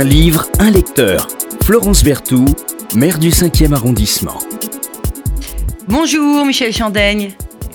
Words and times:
Un 0.00 0.04
livre, 0.04 0.46
un 0.60 0.70
lecteur. 0.70 1.28
Florence 1.62 2.02
Berthoud, 2.02 2.48
maire 2.96 3.18
du 3.18 3.28
5e 3.28 3.74
arrondissement. 3.74 4.38
Bonjour 5.88 6.46
Michel 6.46 6.72
Chandaigne. 6.72 7.32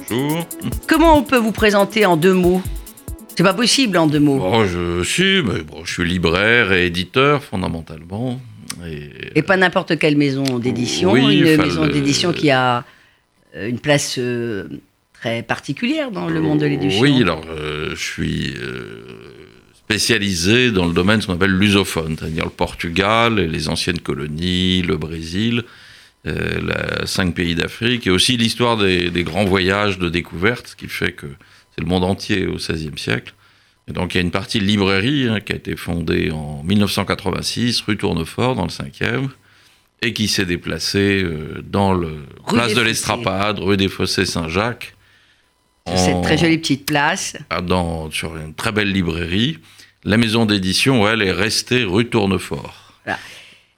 Bonjour. 0.10 0.44
Comment 0.88 1.20
on 1.20 1.22
peut 1.22 1.38
vous 1.38 1.52
présenter 1.52 2.04
en 2.08 2.18
deux 2.18 2.34
mots? 2.34 2.64
C'est 3.38 3.44
pas 3.44 3.54
possible 3.54 3.96
en 4.00 4.08
deux 4.08 4.20
mots. 4.20 4.40
Bon, 4.40 4.66
je 4.66 5.04
suis, 5.04 5.44
mais 5.44 5.62
bon, 5.62 5.86
je 5.86 5.94
suis 5.94 6.04
libraire 6.04 6.72
et 6.74 6.88
éditeur 6.88 7.44
fondamentalement. 7.44 8.42
Et, 9.36 9.44
pas 9.44 9.56
n'importe 9.56 10.00
quelle 10.00 10.18
maison 10.18 10.58
d'édition, 10.58 11.12
Oui, 11.12 11.38
une 11.42 11.58
maison 11.58 11.84
le- 11.86 11.94
d'édition 11.94 12.34
qui 12.34 12.50
a 12.50 12.86
euh, 13.56 13.70
une 13.70 13.78
place 13.78 14.16
euh, 14.18 14.68
très 15.14 15.44
particulière 15.44 16.10
dans 16.10 16.26
le 16.28 16.42
monde 16.42 16.58
de 16.62 16.66
l'édition. 16.66 17.02
Oui, 17.04 17.22
alors 17.22 17.44
euh, 17.52 17.92
je 17.92 18.04
suis 18.04 18.56
euh, 18.58 19.06
spécialisé 19.86 20.72
dans 20.72 20.86
le 20.88 20.94
domaine 20.94 21.22
ce 21.22 21.28
qu'on 21.28 21.34
appelle 21.34 21.52
lusophone, 21.58 22.16
c'est-à-dire 22.18 22.46
le 22.46 22.50
Portugal 22.50 23.40
et 23.40 23.48
les 23.48 23.70
anciennes 23.70 24.00
colonies, 24.00 24.82
le 24.82 24.98
Brésil, 24.98 25.64
euh, 26.28 26.60
la- 27.00 27.06
cinq 27.06 27.36
pays 27.36 27.54
d'Afrique, 27.54 28.08
et 28.08 28.10
aussi 28.10 28.36
l'histoire 28.36 28.78
des, 28.78 29.12
des 29.12 29.24
grands 29.24 29.46
voyages 29.46 30.00
de 30.00 30.10
découverte, 30.10 30.70
ce 30.70 30.76
qui 30.76 30.88
fait 30.88 31.12
que 31.12 31.28
c'est 31.76 31.82
le 31.82 31.88
monde 31.88 32.04
entier 32.04 32.48
au 32.48 32.56
XVIe 32.56 32.98
siècle. 32.98 33.34
Et 33.88 33.94
donc 33.94 34.16
il 34.16 34.18
y 34.18 34.22
a 34.22 34.24
une 34.24 34.32
partie 34.32 34.60
librairie 34.60 35.28
hein, 35.30 35.40
qui 35.40 35.54
a 35.54 35.56
été 35.56 35.76
fondée 35.76 36.32
en 36.32 36.64
1986, 36.64 37.82
rue 37.82 37.98
Tournefort, 37.98 38.56
dans 38.56 38.64
le 38.64 38.70
5e, 38.70 39.30
et 40.02 40.14
qui 40.14 40.28
s'est 40.28 40.46
déplacée 40.48 41.22
euh, 41.24 41.62
dans 41.64 41.94
le 41.94 42.08
Rue 42.48 42.56
place 42.56 42.74
de 42.74 42.82
l'Estrapade, 42.82 43.60
rue 43.60 43.78
des 43.78 43.88
Fossés 43.88 44.26
Saint-Jacques. 44.26 44.94
Sur 45.88 46.00
cette 46.00 46.16
en- 46.16 46.22
très 46.22 46.36
jolie 46.40 46.58
petite 46.58 46.88
place. 46.88 47.38
ah, 47.52 47.62
dans, 47.62 48.10
sur 48.10 48.36
une 48.36 48.56
très 48.56 48.72
belle 48.72 48.92
librairie. 48.92 49.60
La 50.06 50.18
maison 50.18 50.46
d'édition, 50.46 51.08
elle, 51.08 51.24
est 51.24 51.32
restée 51.32 51.84
rue 51.84 52.06
Tournefort. 52.06 52.94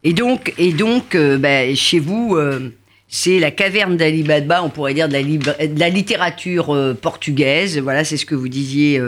Et 0.03 0.13
donc, 0.13 0.53
et 0.57 0.73
donc 0.73 1.15
euh, 1.15 1.37
ben, 1.37 1.75
chez 1.75 1.99
vous, 1.99 2.35
euh, 2.35 2.71
c'est 3.07 3.39
la 3.39 3.49
caverne 3.51 3.97
d'Ali 3.97 4.23
Baba, 4.23 4.61
on 4.63 4.69
pourrait 4.69 4.93
dire 4.93 5.07
de 5.07 5.13
la, 5.13 5.21
libra- 5.21 5.65
de 5.65 5.79
la 5.79 5.89
littérature 5.89 6.73
euh, 6.73 6.93
portugaise. 6.93 7.79
Voilà, 7.79 8.03
c'est 8.03 8.15
ce 8.17 8.25
que 8.25 8.35
vous 8.35 8.47
disiez, 8.47 9.01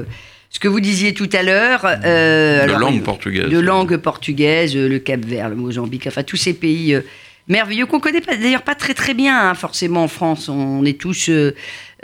ce 0.50 0.60
que 0.60 0.68
vous 0.68 0.80
disiez 0.80 1.14
tout 1.14 1.30
à 1.34 1.44
l'heure. 1.44 1.84
De 1.84 2.62
alors, 2.62 2.80
langue 2.80 3.04
portugaise. 3.04 3.50
de 3.50 3.60
langue 3.60 3.98
portugaise, 3.98 4.76
le 4.76 4.98
Cap-Vert, 5.00 5.50
le 5.50 5.56
Mozambique, 5.56 6.08
enfin 6.08 6.24
tous 6.24 6.38
ces 6.38 6.54
pays 6.54 6.98
merveilleux 7.50 7.86
qu'on 7.88 8.00
connaît 8.00 8.22
pas, 8.22 8.38
d'ailleurs 8.38 8.62
pas 8.62 8.76
très 8.76 8.94
très 8.94 9.14
bien 9.14 9.50
hein, 9.50 9.56
forcément 9.56 10.04
en 10.04 10.08
France. 10.08 10.48
On 10.48 10.86
est 10.86 11.00
tous, 11.00 11.30
euh, 11.30 11.52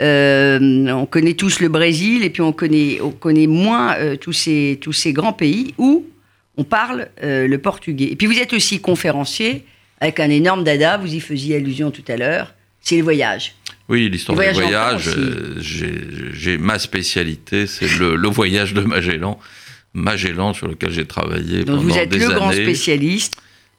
euh, 0.02 0.88
on 0.90 1.06
connaît 1.06 1.34
tous 1.34 1.60
le 1.60 1.68
Brésil 1.68 2.22
et 2.24 2.30
puis 2.30 2.42
on 2.42 2.52
connaît, 2.52 3.00
on 3.00 3.12
connaît 3.12 3.46
moins 3.46 3.94
euh, 3.96 4.16
tous 4.16 4.32
ces 4.32 4.78
tous 4.80 4.92
ces 4.92 5.12
grands 5.12 5.32
pays 5.32 5.74
où 5.78 6.04
on 6.58 6.64
parle 6.64 7.08
le 7.22 7.56
portugais. 7.58 8.08
Et 8.12 8.16
puis 8.16 8.26
vous 8.26 8.38
êtes 8.38 8.52
aussi 8.52 8.80
conférencier 8.80 9.64
avec 10.00 10.20
un 10.20 10.30
énorme 10.30 10.64
dada. 10.64 10.96
Vous 10.98 11.14
y 11.14 11.20
faisiez 11.20 11.56
allusion 11.56 11.90
tout 11.90 12.04
à 12.08 12.16
l'heure. 12.16 12.54
C'est 12.80 12.96
le 12.96 13.02
voyage. 13.02 13.54
Oui, 13.88 14.08
l'histoire 14.08 14.38
Les 14.38 14.46
des 14.48 14.52
voyages 14.52 15.08
voyages, 15.08 15.60
j'ai- 16.32 16.56
ma 16.58 16.78
spécialité, 16.78 17.66
c'est 17.66 17.98
le, 17.98 18.16
le 18.16 18.28
voyage 18.28 18.72
de 18.74 18.80
Magellan. 18.80 19.38
Magellan, 19.92 20.54
sur 20.54 20.68
lequel 20.68 20.92
j'ai 20.92 21.04
travaillé 21.06 21.58
Donc 21.64 21.66
pendant 21.78 21.82
vous 21.82 21.98
êtes 21.98 22.08
des 22.10 22.18
le 22.18 22.28
grand 22.28 22.48
années, 22.50 22.62
spécialiste. 22.62 23.36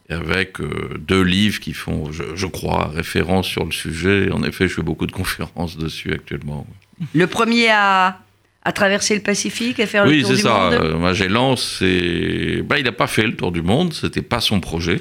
Avec 0.09 0.59
euh, 0.61 0.97
deux 0.99 1.21
livres 1.21 1.59
qui 1.59 1.73
font, 1.73 2.11
je, 2.11 2.23
je 2.35 2.45
crois, 2.47 2.87
référence 2.93 3.47
sur 3.47 3.65
le 3.65 3.71
sujet. 3.71 4.31
En 4.31 4.43
effet, 4.43 4.67
je 4.67 4.75
fais 4.75 4.81
beaucoup 4.81 5.05
de 5.07 5.11
conférences 5.11 5.77
dessus 5.77 6.13
actuellement. 6.13 6.65
Le 7.13 7.27
premier 7.27 7.69
à, 7.69 8.19
à 8.63 8.71
traverser 8.71 9.15
le 9.15 9.21
Pacifique, 9.21 9.79
à 9.79 9.85
faire 9.85 10.05
le 10.05 10.11
Oui, 10.11 10.21
tour 10.21 10.31
du 10.31 10.37
ça. 10.37 10.71
monde. 10.79 10.99
Magellan, 11.01 11.55
c'est. 11.55 12.61
Bah, 12.63 12.79
il 12.79 12.85
n'a 12.85 12.91
pas 12.91 13.07
fait 13.07 13.23
le 13.27 13.35
tour 13.35 13.51
du 13.51 13.61
monde, 13.61 13.93
c'était 13.93 14.21
pas 14.21 14.39
son 14.39 14.59
projet. 14.59 14.99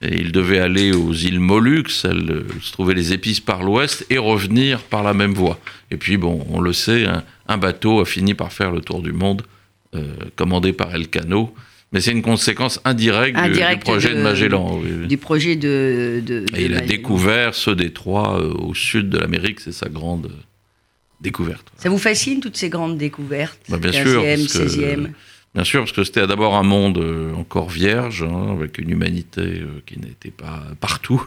Et 0.00 0.14
il 0.20 0.30
devait 0.30 0.60
aller 0.60 0.92
aux 0.92 1.12
îles 1.12 1.40
Moluques, 1.40 1.90
euh, 2.04 2.44
se 2.62 2.70
trouvaient 2.72 2.94
les 2.94 3.12
épices 3.12 3.40
par 3.40 3.64
l'ouest, 3.64 4.06
et 4.10 4.18
revenir 4.18 4.80
par 4.82 5.02
la 5.02 5.12
même 5.12 5.34
voie. 5.34 5.58
Et 5.90 5.96
puis, 5.96 6.16
bon, 6.16 6.46
on 6.50 6.60
le 6.60 6.72
sait, 6.72 7.04
un, 7.04 7.24
un 7.48 7.56
bateau 7.58 8.00
a 8.00 8.04
fini 8.04 8.34
par 8.34 8.52
faire 8.52 8.70
le 8.70 8.80
tour 8.80 9.02
du 9.02 9.12
monde, 9.12 9.42
euh, 9.96 10.04
commandé 10.36 10.72
par 10.72 10.94
Elcano. 10.94 11.52
Mais 11.92 12.00
c'est 12.02 12.10
une 12.12 12.22
conséquence 12.22 12.80
indirecte, 12.84 13.38
du- 13.40 13.78
projet 13.80 14.10
de, 14.10 14.16
de- 14.16 14.22
Magellan. 14.22 14.78
oui, 14.82 15.06
du 15.06 15.16
projet 15.16 15.56
de. 15.56 16.22
de- 16.24 16.44
Et 16.54 16.64
de 16.64 16.64
il 16.66 16.74
a 16.76 16.80
découvert 16.80 17.54
ce 17.54 17.70
détroit 17.70 18.38
euh, 18.40 18.52
au 18.52 18.74
sud 18.74 19.08
de 19.08 19.18
l'Amérique, 19.18 19.60
c'est 19.60 19.72
sa 19.72 19.88
grande 19.88 20.26
euh, 20.26 20.42
découverte. 21.22 21.66
Ça 21.78 21.88
vous 21.88 21.98
fascine 21.98 22.40
toutes 22.40 22.56
ces 22.58 22.68
grandes 22.68 22.98
découvertes? 22.98 23.58
Bah, 23.70 23.78
bien 23.78 23.92
sûr, 23.92 24.22
15e, 24.22 24.36
parce 24.36 24.52
que- 24.58 24.68
16e. 24.68 25.08
Bien 25.54 25.64
sûr, 25.64 25.80
parce 25.80 25.92
que 25.92 26.04
c'était 26.04 26.26
d'abord 26.26 26.56
un 26.56 26.62
monde 26.62 26.98
euh, 26.98 27.32
encore 27.34 27.70
vierge, 27.70 28.22
hein, 28.22 28.52
avec 28.52 28.76
une 28.76 28.90
humanité 28.90 29.62
qui 29.86 29.98
n'était 29.98 30.30
pas 30.30 30.62
partout, 30.78 31.24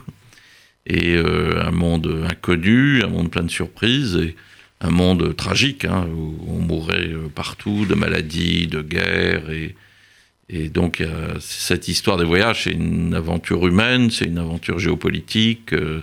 et 0.85 1.15
euh, 1.15 1.59
un 1.65 1.71
monde 1.71 2.23
inconnu, 2.29 3.01
un 3.03 3.07
monde 3.07 3.31
plein 3.31 3.41
de 3.43 3.49
surprises, 3.49 4.15
et 4.21 4.35
un 4.79 4.91
monde 4.91 5.35
tragique, 5.35 5.85
hein, 5.85 6.05
où 6.15 6.35
on 6.47 6.59
mourait 6.59 7.09
partout 7.33 7.85
de 7.87 7.95
maladies, 7.95 8.67
de 8.67 8.83
guerres, 8.83 9.49
et, 9.49 9.75
et 10.51 10.69
donc 10.69 11.01
euh, 11.01 11.35
cette 11.39 11.87
histoire 11.87 12.17
des 12.17 12.25
voyages, 12.25 12.63
c'est 12.65 12.71
une 12.71 13.13
aventure 13.13 13.65
humaine, 13.67 14.09
c'est 14.11 14.25
une 14.25 14.37
aventure 14.37 14.79
géopolitique, 14.79 15.73
euh, 15.73 16.01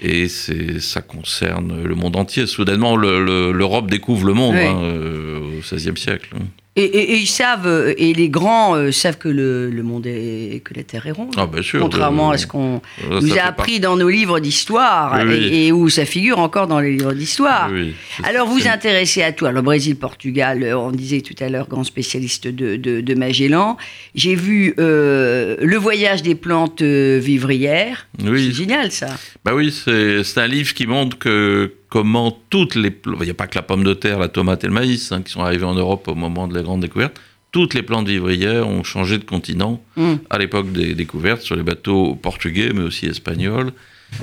et 0.00 0.26
ça 0.28 1.02
concerne 1.02 1.82
le 1.84 1.94
monde 1.94 2.16
entier. 2.16 2.46
Soudainement, 2.46 2.96
le- 2.96 3.24
le- 3.24 3.52
l'Europe 3.52 3.90
découvre 3.90 4.26
le 4.26 4.34
monde 4.34 4.54
Oui. 4.56 4.64
hein, 4.64 4.80
euh, 4.82 5.38
au 5.58 5.60
XVIe 5.60 5.96
siècle. 5.96 6.30
Et, 6.74 6.84
et- 6.84 7.12
et 7.12 7.16
ils 7.18 7.26
savent, 7.26 7.66
euh, 7.66 7.92
et 7.98 8.14
les 8.14 8.30
grands 8.30 8.74
euh, 8.74 8.92
savent 8.92 9.18
que 9.18 9.28
le, 9.28 9.68
le 9.68 9.82
monde 9.82 10.06
est. 10.06 10.62
que 10.64 10.72
la 10.72 10.82
Terre 10.84 11.06
est 11.06 11.10
ronde. 11.10 11.34
Ah, 11.36 11.46
bien 11.46 11.60
sûr. 11.60 11.80
Contrairement 11.80 12.30
euh, 12.30 12.34
à 12.34 12.38
ce 12.38 12.46
qu'on 12.46 12.80
nous 13.10 13.36
a 13.36 13.42
appris 13.42 13.78
dans 13.78 13.96
nos 13.96 14.08
livres 14.08 14.40
d'histoire, 14.40 15.12
Oui, 15.18 15.24
oui. 15.28 15.34
et, 15.52 15.66
et 15.66 15.72
où 15.72 15.90
ça 15.90 16.06
figure 16.06 16.38
encore 16.38 16.66
dans 16.68 16.80
les 16.80 16.92
livres 16.92 17.12
d'histoire. 17.12 17.68
oui, 17.70 17.92
Alors 18.22 18.48
vous 18.48 18.66
intéressez 18.66 19.22
à 19.22 19.32
tout. 19.32 19.44
Alors 19.44 19.62
Brésil, 19.62 19.96
Portugal, 19.96 20.64
on 20.74 20.92
disait 20.92 21.20
tout 21.20 21.34
à 21.44 21.50
l'heure, 21.50 21.68
grand 21.68 21.84
spécialiste 21.84 22.48
de, 22.48 22.76
de, 22.76 23.02
de 23.02 23.14
Magellan. 23.14 23.76
J'ai 24.14 24.34
vu 24.34 24.74
euh, 24.78 25.56
le 25.60 25.76
voyage 25.76 26.22
des 26.22 26.34
plantes 26.34 26.80
vivrières. 26.82 28.06
Oui. 28.24 28.46
C'est 28.46 28.56
génial 28.62 28.90
ça. 28.92 29.08
Bah 29.44 29.52
oui, 29.54 29.70
c'est 29.72 30.38
un 30.38 30.46
livre 30.46 30.72
qui 30.74 30.86
montre 30.86 31.18
que 31.18 31.72
comment 31.92 32.34
toutes 32.48 32.74
les... 32.74 32.90
Il 33.04 33.24
n'y 33.24 33.28
a 33.28 33.34
pas 33.34 33.46
que 33.46 33.54
la 33.54 33.60
pomme 33.60 33.84
de 33.84 33.92
terre, 33.92 34.18
la 34.18 34.28
tomate 34.28 34.64
et 34.64 34.66
le 34.66 34.72
maïs 34.72 35.12
hein, 35.12 35.20
qui 35.20 35.30
sont 35.30 35.42
arrivés 35.42 35.66
en 35.66 35.74
Europe 35.74 36.08
au 36.08 36.14
moment 36.14 36.48
de 36.48 36.54
la 36.54 36.62
grande 36.62 36.80
découverte. 36.80 37.20
Toutes 37.50 37.74
les 37.74 37.82
plantes 37.82 38.08
vivrières 38.08 38.66
ont 38.66 38.82
changé 38.82 39.18
de 39.18 39.24
continent 39.24 39.82
Mm. 39.96 40.14
à 40.30 40.38
l'époque 40.38 40.72
des 40.72 40.94
découvertes 40.94 41.42
sur 41.42 41.54
les 41.54 41.62
bateaux 41.62 42.14
portugais, 42.14 42.70
mais 42.74 42.80
aussi 42.80 43.04
espagnols. 43.04 43.72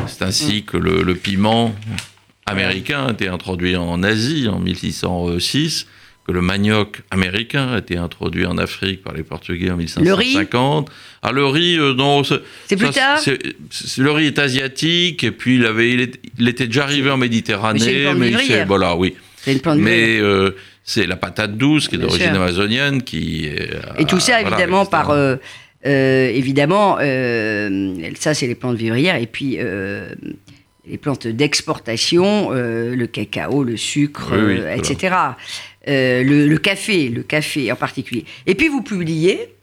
C'est 0.08 0.24
ainsi 0.24 0.64
que 0.64 0.78
le, 0.78 1.04
le 1.04 1.14
piment 1.14 1.76
américain 2.48 3.06
a 3.06 3.12
été 3.12 3.28
introduit 3.28 3.76
en 3.76 4.02
Asie 4.02 4.48
en 4.48 4.58
1606, 4.58 5.86
que 6.30 6.34
le 6.34 6.42
manioc 6.42 7.02
américain 7.10 7.70
a 7.74 7.80
été 7.80 7.98
introduit 7.98 8.46
en 8.46 8.60
Afrique 8.60 9.02
par 9.04 9.14
les 9.16 9.24
Portugais 9.24 9.72
en 9.72 9.78
Le 9.78 10.14
riz 10.14 10.36
1550. 10.36 10.92
Ah, 11.24 11.32
le 11.32 11.44
riz, 11.48 11.78
euh, 11.80 11.96
non, 11.96 12.24
c'est- 12.24 12.76
plus 12.78 12.90
tard 12.92 13.18
c'est- 13.18 13.40
c'est- 13.72 14.00
Le 14.00 14.12
riz 14.12 14.28
est 14.28 14.38
asiatique, 14.38 15.24
et 15.24 15.32
puis 15.32 15.56
il, 15.56 15.66
avait, 15.66 15.90
il, 15.92 16.02
est- 16.02 16.20
il 16.38 16.48
était 16.48 16.68
déjà 16.68 16.84
arrivé 16.84 17.10
en 17.10 17.18
Méditerranée, 17.18 18.14
mais 18.16 18.32
c'est 18.46 18.66
voilà, 18.66 18.96
oui. 18.96 19.16
C'est 19.38 19.54
une 19.54 19.60
plante. 19.60 19.80
Mais 19.80 20.20
euh, 20.20 20.52
c'est 20.84 21.08
la 21.08 21.16
patate 21.16 21.58
douce 21.58 21.88
qui 21.88 21.96
est 21.96 21.98
d'origine 21.98 22.36
amazonienne 22.36 23.02
qui 23.02 23.46
est, 23.48 23.72
Et 23.98 24.06
tout 24.06 24.20
ça, 24.20 24.40
voilà, 24.42 24.50
évidemment, 24.56 24.82
etc. 24.84 24.92
par. 24.92 25.10
euh, 25.10 25.36
euh, 25.88 26.28
évidemment, 26.30 26.98
euh, 27.02 28.10
ça, 28.20 28.36
c'est 28.36 28.46
les 28.46 28.56
plantes 28.56 28.78
vivrières. 28.78 29.16
Et 29.16 29.26
puis, 29.26 29.56
euh, 29.60 30.10
les 30.88 30.98
plantes 30.98 31.28
d'exportation, 31.28 32.50
euh, 32.52 32.96
le 32.96 33.08
cacao, 33.08 33.64
le 33.64 33.78
sucre, 33.78 34.30
Oui, 34.32 34.38
oui, 34.44 34.54
euh, 34.58 34.76
voilà. 34.76 35.38
Euh, 35.88 36.24
le, 36.24 36.48
le 36.48 36.58
café, 36.58 37.08
le 37.10 37.24
café 37.24 37.72
en 37.72 37.76
particulier. 37.76 38.26
Et 38.46 38.54
puis, 38.56 38.68
vous 38.68 38.82
publiez 38.82 39.54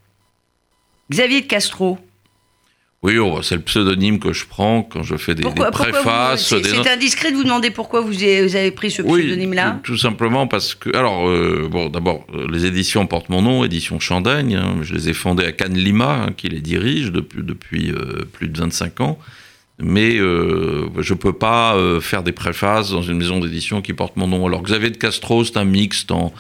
Xavier 1.11 1.43
de 1.43 1.47
Castro. 1.47 1.99
Oui, 3.03 3.19
oh, 3.19 3.41
c'est 3.43 3.55
le 3.55 3.61
pseudonyme 3.61 4.19
que 4.19 4.33
je 4.33 4.47
prends 4.47 4.83
quand 4.83 5.03
je 5.03 5.17
fais 5.17 5.35
des, 5.35 5.43
Pourquoi, 5.43 5.67
des 5.67 5.77
pourquoi 5.77 5.87
vous- 5.87 5.93
préfaces. 6.05 6.49
C'est 6.49 6.61
des 6.63 6.71
c'est 6.71 6.77
notes. 6.79 6.87
indiscret 6.89 7.31
de 7.31 7.37
vous 7.37 7.45
demander 7.45 7.71
pourquoi 7.71 8.01
vous 8.01 8.15
avez, 8.23 8.43
vous 8.45 8.57
avez 8.57 8.71
pris 8.71 8.91
ce 8.91 9.03
Oui, 9.03 9.21
pseudonyme-là 9.21 9.81
tout, 9.85 9.93
tout 9.93 9.99
simplement 9.99 10.47
parce 10.49 10.75
que. 10.75 10.97
Alors, 10.97 11.29
euh, 11.29 11.69
bon, 11.71 11.89
d'abord, 11.91 12.27
euh, 12.35 12.47
les 12.51 12.65
éditions 12.65 13.07
portent 13.07 13.29
mon 13.29 13.43
nom, 13.43 13.63
édition 13.65 14.01
Chandaigne. 14.01 14.57
hein. 14.57 14.77
je 14.83 14.95
les 14.95 15.11
ai 15.11 15.13
fondées 15.13 15.45
à 15.45 15.53
Cannes 15.53 15.77
Lima, 15.77 16.25
hein, 16.27 16.33
qui 16.37 16.49
les 16.49 16.61
dirige 16.63 17.13
depuis, 17.13 17.43
depuis 17.43 17.91
euh, 17.93 18.25
plus 18.33 18.49
de 18.49 18.59
25 18.59 19.01
ans. 19.03 19.19
Mais 19.79 20.17
euh, 20.19 20.89
je 21.01 21.13
ne 21.13 21.19
peux 21.19 21.35
pas 21.35 21.77
euh, 21.77 22.01
faire 22.01 22.23
des 22.23 22.33
préfaces 22.33 22.91
dans 22.91 23.03
une 23.03 23.19
maison 23.19 23.41
d'édition 23.41 23.83
qui 23.83 23.93
porte 23.93 24.17
mon 24.17 24.27
nom. 24.27 24.47
Alors, 24.47 24.63
Xavier 24.63 24.91
de 24.91 24.97
Castro, 24.97 25.45
c'est 25.45 25.59
un 25.59 25.65
mixte 25.65 26.11
en- 26.13 26.33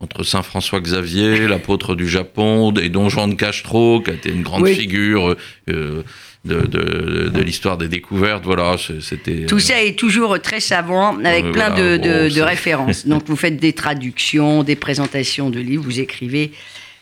entre 0.00 0.22
Saint 0.22 0.42
François 0.42 0.80
Xavier, 0.80 1.48
l'apôtre 1.48 1.94
du 1.96 2.08
Japon, 2.08 2.72
et 2.74 2.88
Don 2.90 3.08
Juan 3.08 3.30
de 3.30 3.34
Castro, 3.34 4.00
qui 4.00 4.10
a 4.10 4.14
été 4.14 4.30
une 4.30 4.42
grande 4.42 4.62
Oui. 4.62 4.74
figure 4.74 5.34
euh, 5.70 6.02
de, 6.44 6.60
de- 6.66 7.30
de 7.34 7.42
l'histoire 7.42 7.78
des 7.78 7.88
découvertes. 7.88 8.44
Voilà, 8.44 8.76
c'était. 9.00 9.46
Tout 9.46 9.60
ça 9.60 9.82
est 9.82 9.98
toujours 9.98 10.38
très 10.40 10.60
savant, 10.60 11.16
avec 11.24 11.50
plein 11.52 11.70
voilà, 11.70 11.96
de, 11.96 11.96
de- 11.96 12.02
bon, 12.08 12.24
de 12.26 12.28
c'est- 12.30 12.42
références. 12.42 13.06
Donc 13.06 13.22
vous 13.26 13.36
faites 13.36 13.56
des 13.56 13.72
traductions, 13.72 14.62
des 14.62 14.76
présentations 14.76 15.48
de 15.50 15.58
livres, 15.58 15.84
vous 15.84 16.00
écrivez 16.00 16.52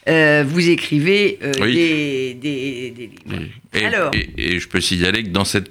euh, 0.08 0.44
vous 0.46 0.68
écrivez 0.68 1.38
euh, 1.42 1.52
Oui. 1.60 1.74
des, 1.74 2.34
des- 2.34 2.90
des 2.90 3.06
livres. 3.06 3.42
Et, 3.74 3.84
Alors 3.86 4.10
et- 4.14 4.54
et 4.54 4.58
je 4.60 4.68
peux 4.68 4.80
signaler 4.80 5.22
que 5.22 5.28
dans 5.28 5.44
cette, 5.44 5.70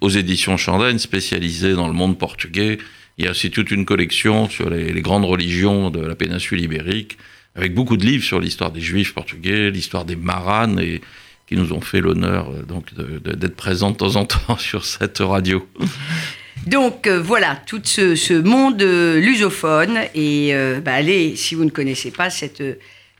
aux 0.00 0.08
éditions 0.08 0.56
Chandelle, 0.56 0.98
spécialisées 0.98 1.74
dans 1.74 1.86
le 1.88 1.94
monde 1.94 2.18
portugais, 2.18 2.78
il 3.18 3.24
y 3.24 3.28
a 3.28 3.30
aussi 3.30 3.50
toute 3.50 3.70
une 3.70 3.84
collection 3.84 4.48
sur 4.48 4.68
les, 4.70 4.92
les 4.92 5.02
grandes 5.02 5.24
religions 5.24 5.90
de 5.90 6.00
la 6.00 6.14
péninsule 6.14 6.60
ibérique, 6.60 7.16
avec 7.54 7.74
beaucoup 7.74 7.96
de 7.96 8.04
livres 8.04 8.24
sur 8.24 8.40
l'histoire 8.40 8.70
des 8.72 8.80
Juifs 8.82 9.14
portugais, 9.14 9.70
l'histoire 9.70 10.04
des 10.04 10.16
Maranes, 10.16 10.78
et 10.80 11.00
qui 11.48 11.54
nous 11.56 11.72
ont 11.72 11.80
fait 11.80 12.00
l'honneur 12.00 12.50
euh, 12.50 12.62
donc 12.62 12.86
d'être 12.94 13.56
présents 13.56 13.90
de 13.92 13.96
temps 13.96 14.16
en 14.16 14.24
temps 14.26 14.56
sur 14.58 14.84
cette 14.84 15.18
radio. 15.18 15.66
Donc 16.66 17.06
euh, 17.06 17.20
voilà, 17.20 17.60
tout 17.66 17.80
ce, 17.84 18.14
ce 18.16 18.32
monde 18.34 18.82
lusophone. 18.82 19.98
Et 20.14 20.52
bah, 20.84 20.94
allez, 20.94 21.36
si 21.36 21.54
vous 21.54 21.64
ne 21.64 21.70
connaissez 21.70 22.10
pas 22.10 22.30
cette 22.30 22.62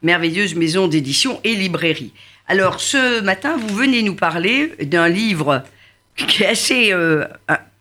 merveilleuse 0.07 0.55
maison 0.55 0.89
d'édition 0.89 1.39
et 1.45 1.55
librairie. 1.55 2.13
Alors 2.49 2.81
ce 2.81 3.21
matin, 3.21 3.57
vous 3.59 3.75
venez 3.75 4.03
nous 4.03 4.15
parler 4.15 4.73
d'un 4.83 5.09
livre 5.09 5.63
qui 6.17 6.43
est 6.45 6.47
assez 6.47 6.93
euh, 6.93 7.25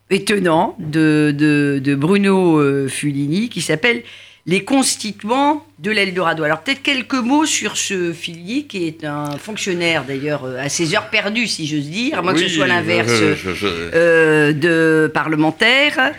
étonnant 0.09 0.75
de, 0.79 1.33
de- 1.37 1.79
de 1.81 1.95
Bruno 1.95 2.57
euh, 2.59 2.87
Fulini 2.89 3.47
qui 3.49 3.61
s'appelle 3.61 4.03
Les 4.47 4.63
constituants 4.63 5.65
de 5.79 5.91
l'Eldorado. 5.91 6.43
Alors 6.43 6.61
peut-être 6.61 6.81
quelques 6.81 7.13
mots 7.15 7.45
sur 7.45 7.77
ce 7.77 8.11
Fulini 8.11 8.65
qui 8.67 8.85
est 8.87 9.03
un 9.05 9.37
fonctionnaire 9.37 10.03
d'ailleurs 10.03 10.43
euh, 10.45 10.57
à 10.59 10.67
ses 10.69 10.93
heures 10.95 11.09
perdues, 11.09 11.47
si 11.47 11.65
j'ose 11.67 11.89
dire, 11.89 12.17
à 12.19 12.21
moins 12.21 12.33
que 12.33 12.39
ce 12.41 12.49
soit 12.49 12.67
l'inverse. 12.67 13.11
euh, 13.93 14.51
de 14.53 15.09
parlementaires. 15.13 16.11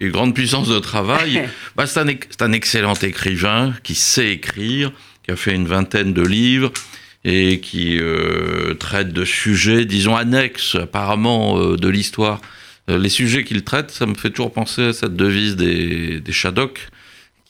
une 0.00 0.10
grande 0.10 0.34
puissance 0.34 0.68
de 0.68 0.78
travail. 0.80 1.48
Bah, 1.76 1.86
c'est, 1.86 2.00
un, 2.00 2.08
ex- 2.08 2.26
c'est 2.30 2.42
un 2.42 2.52
excellent 2.52 2.94
écrivain 2.94 3.72
qui 3.84 3.94
sait 3.94 4.30
écrire, 4.32 4.92
qui 5.28 5.32
a 5.32 5.36
fait 5.36 5.54
une 5.54 5.66
vingtaine 5.66 6.14
de 6.14 6.22
livres 6.22 6.72
et 7.22 7.60
qui 7.60 7.98
euh, 8.00 8.72
traite 8.72 9.12
de 9.12 9.26
sujets, 9.26 9.84
disons, 9.84 10.16
annexes 10.16 10.74
apparemment 10.76 11.58
euh, 11.58 11.76
de 11.76 11.88
l'histoire. 11.88 12.40
Euh, 12.88 12.96
les 12.96 13.10
sujets 13.10 13.44
qu'il 13.44 13.62
traite, 13.62 13.90
ça 13.90 14.06
me 14.06 14.14
fait 14.14 14.30
toujours 14.30 14.52
penser 14.54 14.84
à 14.84 14.92
cette 14.94 15.16
devise 15.16 15.56
des, 15.56 16.20
des 16.20 16.32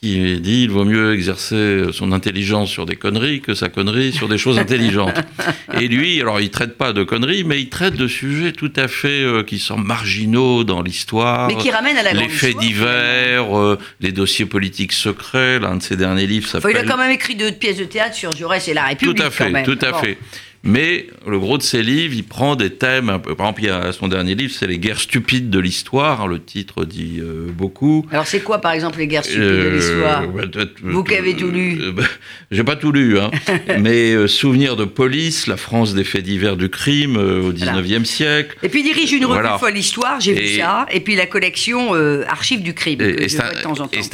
qui 0.01 0.39
dit 0.39 0.63
il 0.63 0.69
vaut 0.69 0.85
mieux 0.85 1.13
exercer 1.13 1.83
son 1.91 2.13
intelligence 2.13 2.69
sur 2.69 2.85
des 2.85 2.95
conneries 2.95 3.41
que 3.41 3.53
sa 3.53 3.67
connerie 3.67 4.13
sur 4.13 4.29
des 4.29 4.37
choses 4.37 4.57
intelligentes. 4.57 5.13
Et 5.81 5.89
lui, 5.89 6.21
alors 6.21 6.39
il 6.39 6.49
traite 6.49 6.77
pas 6.77 6.93
de 6.93 7.03
conneries, 7.03 7.43
mais 7.43 7.59
il 7.59 7.67
traite 7.69 7.95
de 7.95 8.07
sujets 8.07 8.53
tout 8.53 8.71
à 8.77 8.87
fait 8.87 9.07
euh, 9.23 9.43
qui 9.43 9.59
sont 9.59 9.77
marginaux 9.77 10.63
dans 10.63 10.81
l'histoire 10.81 11.47
Mais 11.47 11.55
qui 11.55 11.69
ramène 11.69 11.97
à 11.97 12.03
la 12.03 12.13
les 12.13 12.29
faits 12.29 12.49
histoire, 12.51 12.63
divers, 12.63 13.57
euh, 13.59 13.77
les 13.99 14.13
dossiers 14.13 14.45
politiques 14.45 14.93
secrets. 14.93 15.59
L'un 15.59 15.75
de 15.75 15.83
ses 15.83 15.97
derniers 15.97 16.27
livres 16.27 16.47
Enfin, 16.47 16.59
il 16.69 16.75
a 16.75 16.79
s'appelle. 16.79 16.89
quand 16.89 16.97
même 16.97 17.11
écrit 17.11 17.35
deux 17.35 17.51
pièces 17.51 17.77
de 17.77 17.83
théâtre 17.85 18.15
sur 18.15 18.31
Jaurès 18.31 18.65
et 18.69 18.73
la 18.73 18.83
tout 18.83 18.87
République. 18.87 19.19
à 19.21 19.29
fait, 19.31 19.43
quand 19.45 19.51
même. 19.51 19.65
tout 19.65 19.79
à 19.81 19.91
Bon. 19.91 19.97
fait. 19.99 20.17
Mais 20.63 21.07
le 21.25 21.39
gros 21.39 21.57
de 21.57 21.63
ses 21.63 21.81
livres, 21.83 22.13
il 22.15 22.23
prend 22.25 22.55
des 22.55 22.69
thèmes. 22.69 23.09
un 23.09 23.19
peu- 23.19 23.33
Par 23.35 23.47
exemple, 23.47 23.61
il 23.63 23.67
y 23.67 23.69
a 23.69 23.91
son 23.93 24.07
dernier 24.09 24.35
livre, 24.35 24.53
c'est 24.53 24.67
les 24.67 24.77
guerres 24.77 24.99
stupides 24.99 25.49
de 25.49 25.59
l'histoire. 25.59 26.27
Le 26.27 26.39
titre 26.43 26.83
dit 26.85 27.19
euh, 27.21 27.47
beaucoup. 27.51 28.05
Alors 28.11 28.27
c'est 28.27 28.41
quoi 28.41 28.59
par 28.59 28.73
exemple 28.73 28.99
les 28.99 29.07
guerres 29.07 29.23
stupides 29.23 29.41
de 29.41 29.45
Euh, 29.47 29.75
l'histoire 29.75 30.27
bah, 30.27 30.43
Vous 30.83 31.03
qui 31.03 31.15
avez 31.15 31.35
tout 31.35 31.49
lu. 31.49 31.77
Euh, 31.81 31.91
bah, 31.93 32.03
J'ai 32.51 32.63
pas 32.65 32.75
tout 32.75 32.91
lu, 32.91 33.17
hein. 33.19 33.31
mais 33.79 34.13
euh, 34.13 34.27
Souvenir 34.27 34.75
de 34.75 34.83
police, 34.85 35.47
la 35.47 35.55
France 35.57 35.93
des 35.93 36.03
faits 36.03 36.23
divers 36.23 36.57
du 36.57 36.69
crime 36.69 37.15
au 37.15 37.53
19e 37.53 38.03
siècle. 38.05 38.57
Et 38.61 38.67
puis 38.69 38.81
il 38.81 38.83
dirige 38.83 39.11
une 39.13 39.25
revue 39.25 39.39
Voilà. 39.39 39.57
folle 39.57 39.77
histoire, 39.77 40.19
j'ai 40.19 40.33
vu 40.33 40.47
ça. 40.57 40.85
Et 40.91 40.99
puis 40.99 41.15
la 41.15 41.25
collection 41.25 41.93
Archives 42.27 42.61
du 42.63 42.73
crime, 42.73 42.99
Et, 43.01 43.23
et 43.23 43.29
c'est 43.29 43.41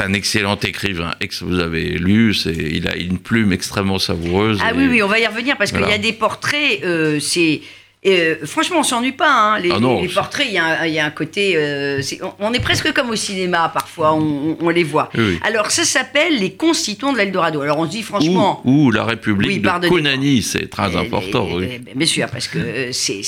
un, 0.01 0.13
excellent 0.13 0.57
écrivain. 0.59 1.11
Ex, 1.21 1.41
vous 1.41 1.59
avez 1.59 1.89
lu, 1.97 2.35
il 2.45 2.87
a 2.87 2.95
une 2.95 3.17
plume 3.17 3.51
extrêmement 3.51 3.97
savoureuse. 3.99 4.59
Ah 4.63 4.71
et- 4.73 4.77
oui, 4.77 4.87
oui, 4.89 5.01
on 5.03 5.07
va 5.07 5.19
y 5.19 5.25
revenir 5.25 5.57
parce 5.57 5.71
qu'il 5.71 5.81
y 5.81 5.91
a 5.91 5.97
des 5.97 6.13
portraits, 6.13 6.34
euh, 6.83 7.19
c'est. 7.19 7.61
euh, 8.05 8.35
franchement, 8.45 8.79
on 8.79 8.83
s'ennuie 8.83 9.11
pas. 9.13 9.31
hein. 9.55 9.59
Les, 9.59 9.71
Ah 9.71 9.79
non, 9.79 10.01
les 10.01 10.07
c'est- 10.07 10.13
portraits, 10.13 10.45
il 10.47 10.53
y, 10.53 10.57
a 10.57 10.65
un- 10.81 10.85
il 10.85 10.93
y 10.93 10.99
a 10.99 11.05
un 11.05 11.09
côté. 11.11 11.53
euh, 11.55 12.01
on, 12.21 12.33
on 12.49 12.53
est 12.53 12.59
presque 12.59 12.91
comme 12.93 13.09
au 13.09 13.15
cinéma 13.15 13.69
parfois, 13.73 14.13
on, 14.13 14.57
on 14.59 14.69
les 14.69 14.83
voit. 14.83 15.09
Oui. 15.17 15.39
Alors, 15.43 15.71
ça 15.71 15.83
s'appelle 15.85 16.37
Les 16.39 16.53
Constituants 16.53 17.13
de 17.13 17.17
l'Eldorado. 17.17 17.61
Alors, 17.61 17.79
on 17.79 17.85
se 17.85 17.91
dit 17.91 18.03
franchement. 18.03 18.61
Ou, 18.63 18.87
ou 18.87 18.91
la 18.91 19.05
République 19.05 19.63
Oui, 19.65 19.79
de. 19.81 19.87
Konani, 19.89 20.41
c'est 20.43 20.69
très 20.69 20.95
Euh, 20.95 20.99
important. 20.99 21.47
euh, 21.49 21.57
oui. 21.59 21.65
euh, 21.71 21.93
Bien 21.95 22.05
sûr, 22.07 22.27
parce 22.29 22.47
que 22.47 22.91
c'est 22.91 23.23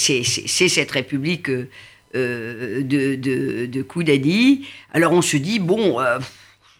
cette 0.70 0.92
république 0.92 1.50
de, 2.14 2.82
de, 2.84 3.66
de 3.66 3.82
Koudani. 3.84 4.66
Alors 4.94 5.12
on 5.14 5.22
se 5.22 5.38
dit, 5.38 5.60
bon, 5.60 6.00
euh, 6.00 6.18
pff, 6.18 6.32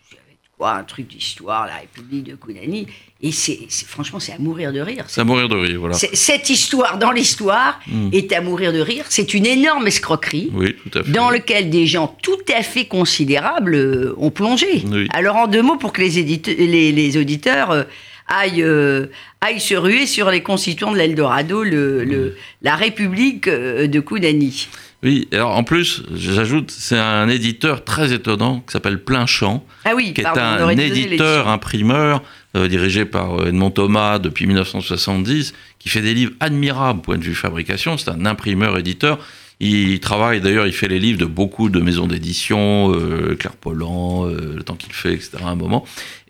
ça 0.10 0.16
va 0.16 0.32
être 0.32 0.40
quoi, 0.40 0.47
un 0.60 0.84
truc 0.84 1.08
d'histoire, 1.08 1.68
la 1.68 1.76
république 1.76 2.24
de 2.24 2.36
Koudani 2.36 2.88
Et 3.22 3.32
c'est 3.32 3.60
franchement, 3.88 4.20
c'est 4.20 4.34
à 4.34 4.40
mourir 4.40 4.74
de 4.74 4.80
rire. 4.80 5.06
C'est 5.08 5.22
à 5.22 5.24
mourir 5.24 5.48
de 5.50 5.56
rire, 5.56 5.80
voilà. 5.80 5.96
Cette 5.96 6.50
histoire 6.50 6.98
dans 6.98 7.12
l'histoire 7.12 7.80
Mm. 7.88 8.10
est 8.12 8.34
à 8.34 8.42
mourir 8.42 8.74
de 8.74 8.80
rire. 8.80 9.06
C'est 9.10 9.34
une 9.36 9.46
énorme 9.46 9.86
escroquerie 9.88 10.50
Oui, 10.54 10.76
tout 10.92 10.98
à 11.00 11.04
fait. 11.04 11.12
dans 11.12 11.30
lequel 11.30 11.70
des 11.70 11.86
gens 11.86 12.08
tout 12.24 12.38
à 12.56 12.64
fait 12.64 12.86
considérables 12.86 13.76
euh, 13.76 14.16
ont 14.18 14.32
plongé. 14.32 14.84
Oui. 14.92 15.08
Alors 15.14 15.36
en 15.36 15.48
deux 15.48 15.62
mots, 15.62 15.78
pour 15.78 15.94
que 15.94 16.02
les, 16.02 16.18
édite- 16.20 16.48
les, 16.58 16.92
les 16.92 17.18
auditeurs 17.18 17.70
euh, 17.72 17.84
aillent, 18.28 18.64
euh, 18.64 19.08
aillent 19.42 19.60
se 19.60 19.76
ruer 19.76 20.06
sur 20.08 20.30
les 20.32 20.42
constituants 20.42 20.92
de 20.92 20.98
l'Eldorado, 20.98 21.64
le, 21.64 22.04
le- 22.04 22.36
la 22.64 22.76
République 22.76 23.48
de 23.48 24.00
Koudani. 24.00 24.68
Oui, 25.04 25.28
alors 25.32 25.56
en 25.56 25.64
plus, 25.64 26.02
j'ajoute, 26.16 26.72
c'est 26.72 26.98
un 26.98 27.30
éditeur 27.30 27.84
très 27.84 28.14
étonnant 28.14 28.62
qui 28.62 28.74
s'appelle 28.74 29.04
Plein 29.04 29.28
Champ, 29.28 29.64
Ah 29.86 29.92
oui, 29.96 30.14
qui 30.14 30.22
est 30.22 30.24
pardon, 30.24 30.68
un 30.68 30.70
éditeur, 30.70 31.48
imprimeur, 31.48 32.24
euh, 32.56 32.68
dirigé 32.68 33.06
par 33.06 33.40
euh, 33.40 33.50
Edmond 33.50 33.70
Thomas 33.70 34.18
depuis 34.18 34.48
1970, 34.48 35.54
qui 35.78 35.90
fait 35.90 36.02
des 36.02 36.16
livres 36.16 36.34
admirables 36.40 37.02
point 37.02 37.18
de 37.18 37.24
vue 37.24 37.36
fabrication. 37.36 37.98
C'est 37.98 38.10
un 38.10 38.26
imprimeur-éditeur. 38.26 39.20
Il 39.60 40.00
travaille, 40.00 40.42
d'ailleurs, 40.42 40.66
il 40.66 40.74
fait 40.74 40.88
les 40.88 41.00
livres 41.00 41.20
de 41.20 41.26
beaucoup 41.26 41.70
de 41.70 41.80
maisons 41.80 42.08
d'édition, 42.08 42.92
euh, 42.94 43.36
Claire 43.36 43.56
Pollan, 43.56 44.28
euh, 44.28 44.54
le 44.56 44.64
temps 44.64 44.76
qu'il 44.76 44.94
fait, 44.94 45.14
etc. 45.14 45.38
à 45.44 45.50
un 45.50 45.56
moment. 45.56 45.86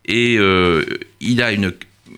Et 0.10 0.38
il 1.20 1.42
a 1.42 1.52
une, 1.52 1.74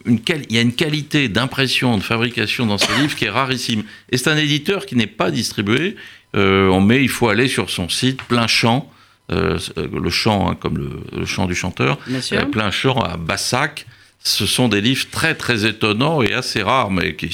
une 0.06 0.20
il 0.50 0.56
y 0.56 0.58
a 0.58 0.62
une 0.62 0.74
qualité 0.74 1.28
d'impression, 1.30 1.98
de 1.98 2.04
fabrication 2.04 2.66
dans 2.66 2.78
ses 2.78 2.94
livres 3.02 3.16
qui 3.16 3.26
est 3.26 3.30
rarissime. 3.30 3.84
Et 4.12 4.18
c'est 4.18 4.30
un 4.30 4.38
éditeur 4.38 4.86
qui 4.86 4.96
n'est 4.96 5.08
pas 5.08 5.32
distribué. 5.32 5.96
Euh, 6.36 6.68
on 6.70 6.82
met, 6.82 7.02
il 7.02 7.10
faut 7.10 7.30
aller 7.30 7.48
sur 7.48 7.70
son 7.70 7.90
site, 7.90 8.22
plein 8.24 8.48
champ, 8.48 8.92
euh, 9.32 9.58
le 9.78 10.10
chant, 10.10 10.50
hein, 10.50 10.56
comme 10.60 10.78
le, 10.78 10.90
le 11.18 11.26
chant 11.26 11.46
du 11.48 11.56
chanteur, 11.56 11.98
euh, 12.34 12.46
plein 12.46 12.72
champ 12.72 13.00
à 13.02 13.18
Bassac. 13.18 13.86
Ce 14.22 14.46
sont 14.46 14.68
des 14.68 14.82
livres 14.82 15.06
très 15.12 15.34
très 15.34 15.66
étonnants 15.66 16.22
et 16.22 16.34
assez 16.34 16.62
rares, 16.62 16.92
mais 16.92 17.16
qui 17.16 17.30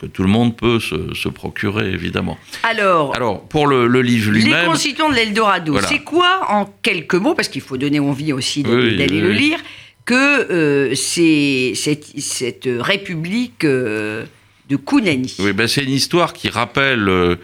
que 0.00 0.06
tout 0.06 0.22
le 0.22 0.30
monde 0.30 0.56
peut 0.56 0.80
se, 0.80 1.12
se 1.14 1.28
procurer 1.28 1.90
évidemment. 1.92 2.38
Alors, 2.62 3.14
Alors 3.14 3.46
pour 3.46 3.66
le, 3.66 3.86
le 3.86 4.00
livre 4.00 4.32
les 4.32 4.40
lui-même, 4.40 4.64
constituants 4.66 5.10
de 5.10 5.14
l'Eldorado, 5.14 5.72
Voilà. 5.72 5.88
c'est 5.88 5.98
quoi 6.02 6.40
en 6.48 6.64
quelques 6.82 7.16
mots, 7.16 7.34
parce 7.34 7.48
qu'il 7.48 7.60
faut 7.60 7.76
donner 7.76 8.00
envie 8.00 8.32
aussi 8.32 8.62
d'aller 8.62 8.76
Oui, 8.92 8.96
d'aller 8.96 9.16
oui, 9.16 9.20
le 9.20 9.28
oui. 9.28 9.38
lire, 9.40 9.58
que 10.04 10.50
euh, 10.50 10.94
c'est 10.94 11.72
cette, 11.74 12.06
cette 12.18 12.68
république 12.80 13.64
euh, 13.64 14.24
de 14.68 14.76
Kounani. 14.76 15.34
oui, 15.38 15.52
ben, 15.52 15.66
c'est 15.68 15.84
une 15.84 15.92
histoire 15.92 16.32
qui 16.32 16.48
rappelle 16.48 17.08
euh, 17.08 17.36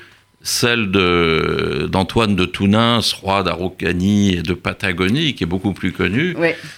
celle 0.42 0.90
de- 0.90 1.88
d'Antoine 1.90 2.34
de 2.36 2.44
Tounins, 2.44 3.00
roi 3.20 3.42
d'Araucanie 3.42 4.34
et 4.34 4.42
de 4.42 4.54
Patagonie, 4.54 5.34
qui 5.34 5.44
est 5.44 5.46
beaucoup 5.46 5.72
plus 5.72 5.92
connue. 5.92 6.34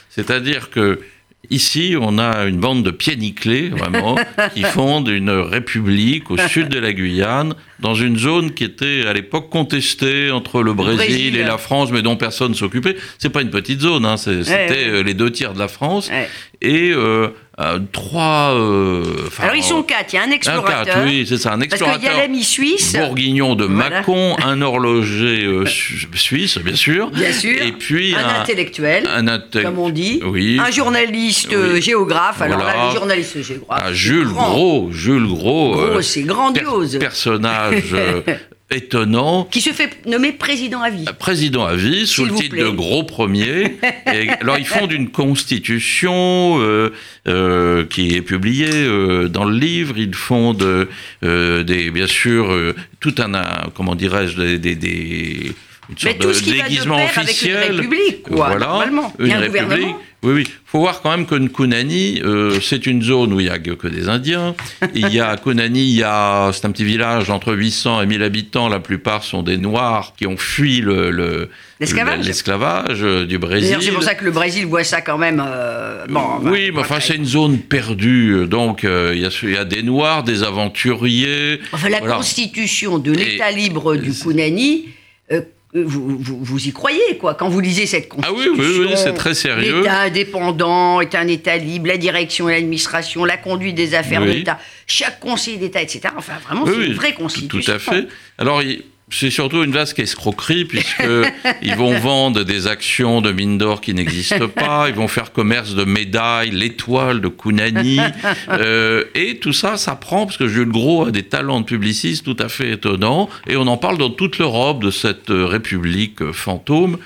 C'est-à-dire 0.09 0.71
que 0.71 1.01
ici, 1.49 1.97
on 1.99 2.19
a 2.19 2.45
une 2.45 2.59
bande 2.59 2.83
de 2.83 2.91
pieds 2.91 3.17
nickelés, 3.17 3.71
vraiment, 3.71 4.17
qui 4.55 4.63
fondent 4.63 5.09
une 5.09 5.31
république 5.31 6.31
au 6.31 6.37
sud 6.37 6.69
de 6.69 6.79
la 6.79 6.93
Guyane, 6.93 7.55
dans 7.79 7.95
une 7.95 8.19
zone 8.19 8.53
qui 8.53 8.65
était 8.65 9.07
à 9.07 9.13
l'époque 9.13 9.49
contestée 9.51 10.31
entre 10.31 10.63
le 10.63 10.75
Brésil, 10.75 10.97
Brésil. 10.97 11.37
et 11.37 11.45
la 11.45 11.59
France, 11.59 11.91
mais 11.91 12.03
dont 12.03 12.17
personne 12.17 12.55
s'occupait. 12.55 12.97
C'est 13.19 13.31
pas 13.31 13.43
une 13.43 13.51
petite 13.51 13.81
zone, 13.81 14.05
hein, 14.05 14.17
c'était 14.17 14.51
ouais. 14.51 14.89
euh, 14.89 15.03
les 15.03 15.15
deux 15.15 15.31
tiers 15.31 15.55
de 15.55 15.59
la 15.59 15.69
France. 15.69 16.09
Ouais. 16.11 16.29
Et 16.61 16.93
euh, 16.93 17.29
euh, 17.61 17.79
trois. 17.93 18.53
euh, 18.55 19.05
Alors 19.39 19.55
ils 19.55 19.63
sont 19.63 19.83
quatre, 19.83 20.13
il 20.13 20.17
y 20.17 20.19
a 20.19 20.23
un 20.23 20.29
un 20.29 20.31
explorateur. 20.31 20.85
quatre, 20.95 21.05
oui, 21.05 21.27
c'est 21.29 21.37
ça, 21.37 21.53
un 21.53 21.59
Parce 21.59 21.73
qu'il 21.75 21.81
y 21.87 21.91
a 21.91 21.95
explorateur. 21.95 22.21
l'ami 22.23 22.43
suisse, 22.43 22.95
Bourguignon 22.95 23.55
de 23.55 23.65
Voilà. 23.65 23.91
Mâcon, 23.99 24.37
un 24.45 24.63
horloger 24.63 25.45
euh, 25.45 25.67
su- 25.67 26.09
suisse, 26.15 26.59
bien 26.59 26.75
sûr. 26.75 27.11
bien 27.11 27.33
sûr, 27.33 27.61
Et 27.63 27.73
puis 27.73 28.15
un, 28.15 28.19
un, 28.27 28.41
intellectuel, 28.41 29.07
un 29.15 29.27
inte- 29.27 29.63
comme 29.63 29.79
on 29.79 29.91
dit, 29.91 30.21
Oui. 30.25 30.59
un 30.65 30.71
journaliste 30.71 31.53
euh, 31.53 31.75
Oui. 31.75 31.83
géographe. 31.83 32.41
Alors 32.43 32.59
Voilà. 32.61 32.75
là, 32.77 32.87
le 32.89 32.95
journaliste 32.95 33.43
géographe, 33.43 33.81
Ah, 33.85 33.93
Jules 33.93 34.29
grand. 34.29 34.51
Gros, 34.51 34.89
Jules 34.93 35.27
Gros, 35.27 35.73
Gros, 35.73 35.81
euh, 35.81 36.03
c'est 36.03 36.23
per- 36.23 36.29
grandiose. 36.29 36.99
personnage 36.99 37.93
euh, 37.93 38.23
étonnant. 38.71 39.45
Qui 39.51 39.61
se 39.61 39.71
fait 39.71 39.91
nommer 40.07 40.33
président 40.33 40.81
à 40.81 40.91
vie. 40.91 41.05
Président 41.19 41.65
à 41.67 41.75
vie, 41.75 42.07
sous 42.07 42.25
le 42.25 42.35
titre 42.35 42.55
plaît. 42.57 42.63
de 42.65 42.69
Gros 42.71 43.03
Premier. 43.05 43.77
Et 44.13 44.29
alors, 44.41 44.59
ils 44.59 44.67
font 44.67 44.87
une 44.89 45.09
constitution 45.11 46.59
euh, 46.61 46.91
euh, 47.29 47.85
qui 47.85 48.15
est 48.15 48.23
publiée 48.23 48.69
euh, 48.73 49.29
dans 49.29 49.45
le 49.45 49.57
livre. 49.59 49.95
Ils 49.99 50.15
font 50.15 50.55
de, 50.55 50.89
euh, 51.25 51.63
des, 51.63 51.91
bien 51.91 52.07
sûr, 52.07 52.53
euh, 52.53 52.75
tout 53.01 53.15
un, 53.19 53.35
un- 53.35 53.69
comment 53.75 53.95
dirais-je, 53.95 54.37
des, 54.41 54.59
des- 54.59 54.75
des- 54.77 55.53
une 55.91 55.97
Mais 56.05 56.15
tout 56.19 56.29
de 56.29 56.33
ce 56.33 56.43
qui 56.43 56.51
va 56.57 56.65
de 56.65 56.69
déguisement 56.69 56.97
pair 56.97 57.05
avec 57.07 57.19
une 57.19 57.23
officiel. 57.25 57.77
république, 57.77 58.23
quoi, 58.23 58.49
voilà, 58.49 58.67
normalement. 58.67 59.13
Il 59.19 59.27
y 59.27 59.29
une 59.29 59.35
a 59.35 59.37
un 59.37 59.41
république. 59.41 59.63
gouvernement. 59.69 59.99
Oui, 60.23 60.33
oui. 60.35 60.47
faut 60.67 60.81
voir 60.81 61.01
quand 61.01 61.11
même 61.17 61.25
que 61.25 61.35
Kunani, 61.49 62.21
euh, 62.23 62.61
c'est 62.61 62.85
une 62.85 63.01
zone 63.03 63.33
où 63.33 63.41
il 63.41 63.45
n'y 63.45 63.49
a 63.51 63.59
que 63.59 63.89
des 63.89 64.11
Indiens. 64.11 64.55
Il 64.95 65.09
y 65.09 65.19
a 65.19 65.35
Kunani, 65.43 65.81
il 65.81 65.97
y 65.97 66.03
a, 66.03 66.51
c'est 66.53 66.67
un 66.67 66.73
petit 66.73 66.85
village 66.85 67.29
d'entre 67.29 67.55
800 67.55 68.03
et 68.03 68.07
1000 68.07 68.23
habitants. 68.23 68.69
La 68.69 68.81
plupart 68.81 69.25
sont 69.25 69.43
des 69.43 69.57
Noirs 69.57 70.13
qui 70.19 70.27
ont 70.27 70.37
fui 70.37 70.83
le, 70.83 71.11
le- 71.11 71.49
L'esclavage. 71.81 72.27
l'esclavage, 72.27 72.99
euh, 73.03 73.25
du 73.25 73.39
Brésil. 73.39 73.79
C'est 73.81 73.93
pour 73.93 74.03
ça 74.03 74.15
que 74.15 74.27
le 74.27 74.31
Brésil 74.31 74.67
voit 74.67 74.85
ça 74.85 75.01
quand 75.01 75.17
même. 75.17 75.43
euh, 75.43 76.05
bon, 76.11 76.21
oui, 76.43 76.71
mais 76.71 76.81
enfin, 76.81 77.01
c'est 77.01 77.17
une 77.17 77.25
zone 77.25 77.57
perdue. 77.57 78.47
Donc, 78.47 78.85
euh, 78.85 79.13
il 79.15 79.23
y, 79.23 79.25
a, 79.25 79.31
il 79.43 79.51
y 79.53 79.57
a 79.57 79.65
des 79.65 79.83
Noirs, 79.83 80.23
des 80.23 80.43
aventuriers. 80.43 81.61
Enfin, 81.73 81.89
la 81.89 82.01
Voilà. 82.01 82.17
constitution 82.17 82.99
de 82.99 83.13
l'État 83.13 83.51
libre 83.51 83.97
du 83.97 84.13
Kunani, 84.13 84.89
euh, 85.33 85.41
vous, 85.73 86.19
vous, 86.19 86.39
vous 86.43 86.67
y 86.69 86.73
croyez, 86.73 87.17
quoi, 87.19 87.35
quand 87.35 87.49
vous 87.49 87.61
lisez 87.61 87.87
cette 87.87 88.09
Ah 88.23 88.33
oui, 88.33 88.47
constitution. 88.49 88.83
oui, 88.83 88.87
oui, 88.91 88.95
c'est 88.97 89.15
très 89.15 89.35
sérieux. 89.35 89.79
L'État 89.83 90.01
indépendant 90.01 91.01
est 91.01 91.15
un 91.15 91.29
État 91.29 91.57
libre, 91.57 91.87
la 91.89 91.97
direction 91.97 92.49
et 92.49 92.55
l'administration, 92.55 93.25
la 93.25 93.37
conduite 93.37 93.77
des 93.77 93.95
affaires 93.95 94.21
de 94.23 94.27
Oui. 94.29 94.39
l'État, 94.39 94.59
chaque 94.87 95.21
conseiller 95.21 95.59
d'État, 95.59 95.81
etc. 95.81 96.01
Enfin, 96.17 96.35
vraiment, 96.45 96.67
c'est 96.67 96.87
une 96.87 96.95
vraie 96.95 97.13
tout- 97.13 97.19
constitution. 97.23 97.73
Tout 97.73 97.77
à 97.77 97.79
fait. 97.79 98.09
Alors, 98.39 98.63
il- 98.63 98.83
c'est 99.13 99.31
surtout 99.31 99.63
une 99.65 99.73
vaste 99.73 99.99
escroquerie, 99.99 100.65
puisqu'ils 100.65 101.75
vont 101.77 101.99
vendre 101.99 102.43
des 102.45 102.67
actions 102.67 103.21
de 103.21 103.33
mines 103.33 103.59
d'or 103.59 103.81
qui 103.81 103.93
n'existent 103.95 104.49
pas, 104.49 104.87
ils 104.89 104.95
vont 104.95 105.09
faire 105.09 105.33
commerce 105.33 105.75
de 105.75 105.85
médailles, 105.85 106.51
l'étoile 106.51 107.21
de 107.21 107.29
Kunani, 107.29 107.99
euh, 108.51 109.05
et 109.15 109.39
tout 109.39 109.53
ça, 109.53 109.77
ça 109.77 109.97
prend, 109.97 110.27
parce 110.27 110.37
que 110.37 110.49
Jules 110.49 110.71
Gros 110.71 111.07
a 111.07 111.11
des 111.11 111.25
talents 111.25 111.61
de 111.61 111.67
publiciste 111.67 112.25
tout 112.25 112.37
à 112.39 112.49
fait 112.49 112.71
étonnants, 112.73 113.29
et 113.49 113.57
on 113.57 113.67
en 113.67 113.77
parle 113.77 113.99
dans 113.99 114.11
toute 114.11 114.39
l'Europe 114.39 114.83
de 114.83 114.91
cette 114.91 115.31
euh, 115.31 115.45
république 115.47 116.23
euh, 116.23 116.33
fantôme. 116.33 116.99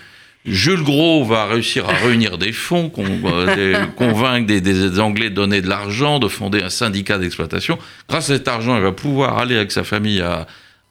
Jules 0.46 0.82
Gros 0.82 1.24
va 1.24 1.46
réussir 1.46 1.88
à 1.88 1.94
réunir 1.94 2.36
des 2.36 2.52
fonds, 2.52 2.90
con- 2.90 3.04
euh, 3.24 3.54
des- 3.56 3.78
convaincre 3.96 4.46
des, 4.46 4.60
des 4.60 5.00
Anglais 5.00 5.30
de 5.30 5.34
donner 5.34 5.62
de 5.62 5.68
l'argent, 5.70 6.18
de 6.18 6.28
fonder 6.28 6.62
un 6.62 6.68
syndicat 6.68 7.16
d'exploitation. 7.16 7.78
Grâce 8.10 8.28
à 8.28 8.34
cet 8.34 8.46
argent, 8.48 8.76
il 8.76 8.82
va 8.82 8.92
pouvoir 8.92 9.38
aller 9.38 9.56
avec 9.56 9.72
sa 9.72 9.84
famille 9.84 10.20
à, 10.20 10.46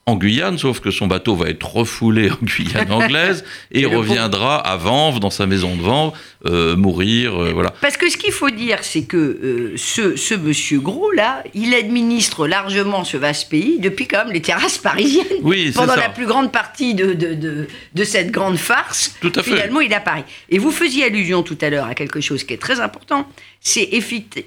en 0.06 0.16
Guyane, 0.16 0.58
sauf 0.58 0.80
que 0.80 0.90
son 0.90 1.06
bateau 1.06 1.34
va 1.34 1.48
être 1.48 1.76
refoulé 1.76 2.30
en 2.30 2.36
Guyane 2.42 2.92
anglaise 2.92 3.42
et, 3.72 3.80
Et 3.80 3.86
reviendra 3.86 4.56
à 4.58 4.76
Vanves, 4.76 5.18
dans 5.18 5.30
sa 5.30 5.46
maison 5.46 5.74
de 5.76 5.80
Vanves, 5.80 6.12
euh, 6.44 6.76
mourir. 6.76 7.34
euh, 7.42 7.52
voilà. 7.54 7.70
Parce 7.80 7.96
que 7.96 8.10
ce 8.10 8.18
qu'il 8.18 8.32
faut 8.32 8.50
dire, 8.50 8.78
c'est 8.82 9.04
que 9.04 9.16
euh, 9.16 9.72
ce, 9.78 10.14
ce 10.16 10.34
monsieur 10.34 10.78
Gros, 10.80 11.10
là, 11.10 11.42
il 11.54 11.74
administre 11.74 12.46
largement 12.46 13.02
ce 13.04 13.16
vaste 13.16 13.48
pays 13.48 13.78
depuis 13.78 14.06
quand 14.06 14.24
même 14.24 14.32
les 14.34 14.42
terrasses 14.42 14.76
parisiennes. 14.76 15.24
Oui, 15.42 15.72
Pendant 15.74 15.94
ça. 15.94 16.00
la 16.00 16.10
plus 16.10 16.26
grande 16.26 16.52
partie 16.52 16.92
de, 16.92 17.14
de, 17.14 17.32
de, 17.32 17.66
de 17.94 18.04
cette 18.04 18.30
grande 18.30 18.58
farce, 18.58 19.16
Tout 19.22 19.32
à 19.34 19.42
fait. 19.42 19.52
finalement, 19.52 19.80
il 19.80 19.90
est 19.90 19.94
à 19.94 20.00
Paris. 20.00 20.24
Et 20.50 20.58
vous 20.58 20.70
faisiez 20.70 21.04
allusion 21.04 21.42
tout 21.42 21.56
à 21.62 21.70
l'heure 21.70 21.86
à 21.86 21.94
quelque 21.94 22.20
chose 22.20 22.44
qui 22.44 22.52
est 22.52 22.58
très 22.60 22.78
important, 22.80 23.26
c'est 23.60 23.88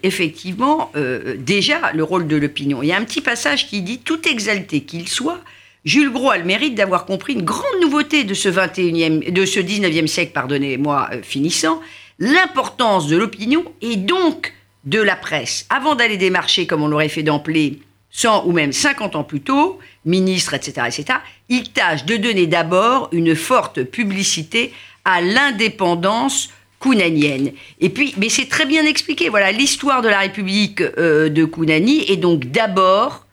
effectivement 0.03 0.91
déjà 1.39 1.91
le 1.95 2.03
rôle 2.03 2.27
de 2.27 2.35
l'opinion. 2.35 2.83
Il 2.83 2.89
y 2.89 2.91
a 2.93 2.97
un 2.97 3.03
petit 3.03 3.21
passage 3.21 3.67
qui 3.67 3.81
dit, 3.81 3.97
tout 3.99 4.27
exalté 4.27 4.81
qu'il 4.81 5.07
soit, 5.09 5.39
Jules 5.87 6.11
Gros 6.11 6.31
a 6.31 6.37
le 6.37 6.43
mérite 6.43 6.75
d'avoir 6.75 7.05
compris 7.05 7.31
une 7.31 7.43
grande 7.43 7.79
nouveauté 7.81 8.25
de 8.25 8.33
ce 8.33 8.49
21e, 8.49 9.31
de 9.31 9.45
ce 9.45 9.61
19e 9.61 10.07
siècle, 10.07 10.33
pardonnez-moi, 10.33 11.07
euh, 11.13 11.21
finissant, 11.23 11.79
l'importance 12.19 13.07
de 13.07 13.15
l'opinion 13.15 13.63
et 13.81 13.95
donc 13.95 14.53
de 14.83 15.01
la 15.01 15.15
presse. 15.15 15.65
Avant 15.69 15.95
d'aller 15.95 16.17
démarcher, 16.17 16.67
comme 16.67 16.83
on 16.83 16.89
l'aurait 16.89 17.07
fait 17.07 17.23
d'emblée, 17.23 17.79
100 18.11 18.47
ou 18.47 18.51
même 18.51 18.73
50 18.73 19.15
ans 19.15 19.23
plus 19.23 19.39
tôt, 19.39 19.79
ministre, 20.03 20.55
etc., 20.55 20.87
etc., 20.87 21.19
il 21.47 21.71
tâche 21.71 22.03
de 22.03 22.17
donner 22.17 22.47
d'abord 22.47 23.07
une 23.13 23.33
forte 23.33 23.83
publicité 23.83 24.73
à 25.05 25.21
l'indépendance 25.21 26.49
kunanienne. 26.81 27.53
Et 27.79 27.87
puis, 27.87 28.13
mais 28.17 28.27
c'est 28.27 28.49
très 28.49 28.65
bien 28.65 28.85
expliqué, 28.85 29.29
voilà, 29.29 29.53
l'histoire 29.53 30.01
de 30.01 30.09
la 30.09 30.19
République 30.19 30.81
euh, 30.81 31.29
de 31.29 31.45
Kunani 31.45 32.03
est 32.11 32.17
donc 32.17 32.47
d'abord 32.47 33.25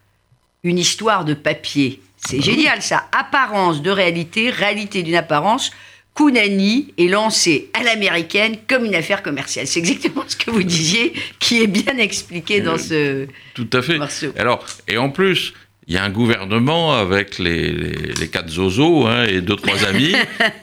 une 0.62 0.78
histoire 0.78 1.24
de 1.24 1.34
papier. 1.34 2.00
C'est 2.26 2.40
génial 2.42 2.80
ça. 2.82 3.08
Apparence 3.12 3.82
de 3.82 3.90
réalité, 3.90 4.50
réalité 4.50 5.02
d'une 5.02 5.14
apparence. 5.16 5.70
Kunani 6.16 6.94
est 6.96 7.08
lancé 7.08 7.70
à 7.74 7.82
l'américaine 7.82 8.56
comme 8.68 8.84
une 8.84 8.94
affaire 8.94 9.22
commerciale. 9.22 9.66
C'est 9.66 9.80
exactement 9.80 10.24
ce 10.28 10.36
que 10.36 10.50
vous 10.50 10.62
disiez, 10.62 11.12
qui 11.40 11.60
est 11.60 11.66
bien 11.66 11.98
expliqué 11.98 12.60
dans 12.60 12.78
ce 12.78 13.26
Tout 13.54 13.68
à 13.72 13.82
fait. 13.82 13.98
morceau. 13.98 14.28
Alors, 14.38 14.64
et 14.86 14.96
en 14.96 15.10
plus, 15.10 15.54
il 15.88 15.94
y 15.94 15.98
a 15.98 16.04
un 16.04 16.10
gouvernement 16.10 16.94
avec 16.94 17.38
les, 17.40 17.68
les, 17.72 18.12
les 18.18 18.28
quatre 18.28 18.48
zozos 18.48 19.06
hein, 19.08 19.24
et 19.24 19.40
deux, 19.40 19.56
trois 19.56 19.84
amis, 19.88 20.14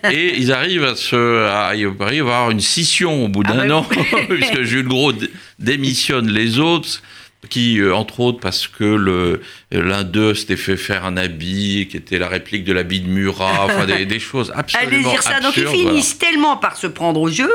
et 0.10 0.36
ils 0.38 0.54
arrivent 0.54 0.86
à 0.86 0.96
se. 0.96 1.46
À, 1.46 1.74
avoir 1.74 2.50
une 2.50 2.62
scission 2.62 3.26
au 3.26 3.28
bout 3.28 3.44
Ah 3.46 3.52
d'un 3.54 3.68
bah 3.68 3.76
an, 3.76 3.88
puisque 4.30 4.62
Jules 4.62 4.88
Gros 4.88 5.12
dé- 5.12 5.30
démissionne 5.60 6.30
les 6.32 6.60
autres. 6.60 7.02
Qui, 7.50 7.80
euh, 7.80 7.96
entre 7.96 8.20
autres, 8.20 8.40
parce 8.40 8.68
que 8.68 8.84
le- 8.84 9.42
l'un 9.72 10.04
d'eux 10.04 10.36
s'était 10.36 10.56
fait 10.56 10.78
faire 10.78 11.06
un 11.06 11.18
habit 11.18 11.88
qui 11.90 11.98
était 11.98 12.20
la 12.20 12.28
réplique 12.28 12.64
de 12.64 12.72
l'habit 12.72 13.00
de 13.00 13.08
Murat, 13.10 13.66
enfin 13.66 13.86
des, 13.88 14.06
des 14.06 14.20
choses 14.20 14.52
Allez 14.56 14.60
absolument 14.76 15.10
dire 15.12 15.24
ça. 15.24 15.40
Donc 15.40 15.58
ils 15.58 15.62
absurdes, 15.64 15.76
voilà. 15.76 15.90
finissent 15.90 16.18
tellement 16.20 16.58
par 16.58 16.78
se 16.78 16.86
prendre 16.86 17.20
au 17.20 17.30
jeu 17.30 17.50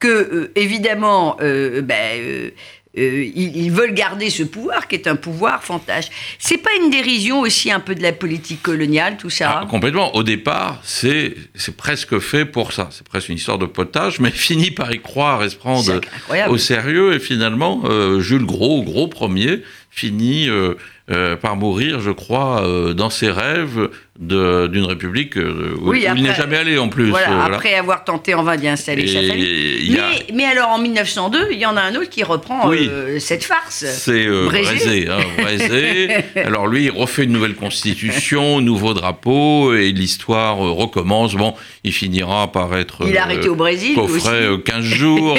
que, 0.00 0.08
euh, 0.08 0.52
évidemment, 0.56 1.36
euh, 1.40 1.82
ben, 1.82 2.18
euh, 2.20 2.50
euh, 2.98 3.24
ils, 3.34 3.56
ils 3.56 3.72
veulent 3.72 3.94
garder 3.94 4.28
ce 4.28 4.42
pouvoir 4.42 4.86
qui 4.86 4.96
est 4.96 5.06
un 5.06 5.16
pouvoir 5.16 5.64
fantasme. 5.64 6.12
C'est 6.38 6.58
pas 6.58 6.70
une 6.82 6.90
dérision 6.90 7.40
aussi 7.40 7.70
un 7.70 7.80
peu 7.80 7.94
de 7.94 8.02
la 8.02 8.12
politique 8.12 8.62
coloniale, 8.62 9.16
tout 9.16 9.30
ça 9.30 9.60
Ah, 9.62 9.66
complètement. 9.66 10.14
Au 10.14 10.22
départ, 10.22 10.78
c'est 10.82 11.34
c'est 11.54 11.76
presque 11.76 12.18
fait 12.18 12.44
pour 12.44 12.72
ça. 12.72 12.88
C'est 12.90 13.06
presque 13.06 13.30
une 13.30 13.36
histoire 13.36 13.58
de 13.58 13.66
potage, 13.66 14.20
mais 14.20 14.30
finit 14.42 14.70
par 14.70 14.92
y 14.92 15.00
croire 15.00 15.42
et 15.42 15.48
se 15.48 15.56
prendre 15.56 15.90
incroyable. 16.16 16.52
au 16.52 16.58
sérieux. 16.58 17.14
Et 17.14 17.18
finalement, 17.18 17.82
euh, 17.84 18.20
Jules 18.20 18.44
Gros, 18.44 18.82
gros 18.82 19.08
premier, 19.08 19.62
finit 19.90 20.48
euh, 20.50 20.74
euh, 21.10 21.36
par 21.36 21.56
mourir, 21.56 22.00
je 22.00 22.10
crois, 22.10 22.62
euh, 22.64 22.94
dans 22.94 23.10
ses 23.10 23.30
rêves 23.30 23.88
d'une 24.20 24.84
république 24.84 25.36
euh, 25.38 25.74
où, 25.80 25.90
Oui, 25.90 26.06
où 26.08 26.16
il 26.16 26.22
n'est 26.22 26.34
jamais 26.34 26.56
allé 26.58 26.78
en 26.78 26.88
plus. 26.88 27.08
Voilà, 27.10 27.28
voilà. 27.34 27.56
après 27.56 27.74
avoir 27.74 28.04
tenté 28.04 28.34
en 28.34 28.42
vain 28.44 28.56
d'y 28.56 28.68
installer 28.68 29.06
sa 29.08 29.20
famille. 29.22 29.98
a- 29.98 30.10
Mais, 30.10 30.26
mais 30.34 30.44
alors 30.44 30.68
en 30.68 30.78
1902, 30.78 31.48
il 31.50 31.58
y 31.58 31.66
en 31.66 31.76
a 31.76 31.80
un 31.80 31.94
autre 31.96 32.10
qui 32.10 32.22
reprend 32.22 32.68
Oui. 32.68 32.88
cette 33.18 33.42
farce. 33.42 33.84
C'est 33.86 34.26
Brézé. 34.44 34.74
Brézé, 34.74 35.08
hein, 35.08 35.18
Brézé. 35.38 36.08
Alors 36.44 36.66
lui, 36.68 36.84
il 36.84 36.90
refait 36.90 37.24
une 37.24 37.32
nouvelle 37.32 37.54
constitution, 37.56 38.60
nouveau 38.60 38.94
drapeau, 38.94 39.74
et 39.74 39.90
l'histoire 39.92 40.58
recommence. 40.58 41.34
Bon, 41.34 41.54
il 41.82 41.92
finira 41.92 42.52
par 42.52 42.76
être 42.76 43.08
Il 43.08 43.16
euh, 43.16 43.20
arrêté 43.20 43.48
au 43.48 43.54
Brésil 43.56 43.94
coffret 43.94 44.18
aussi. 44.18 44.28
euh, 44.52 44.58
15 44.58 44.84
jours 44.84 45.38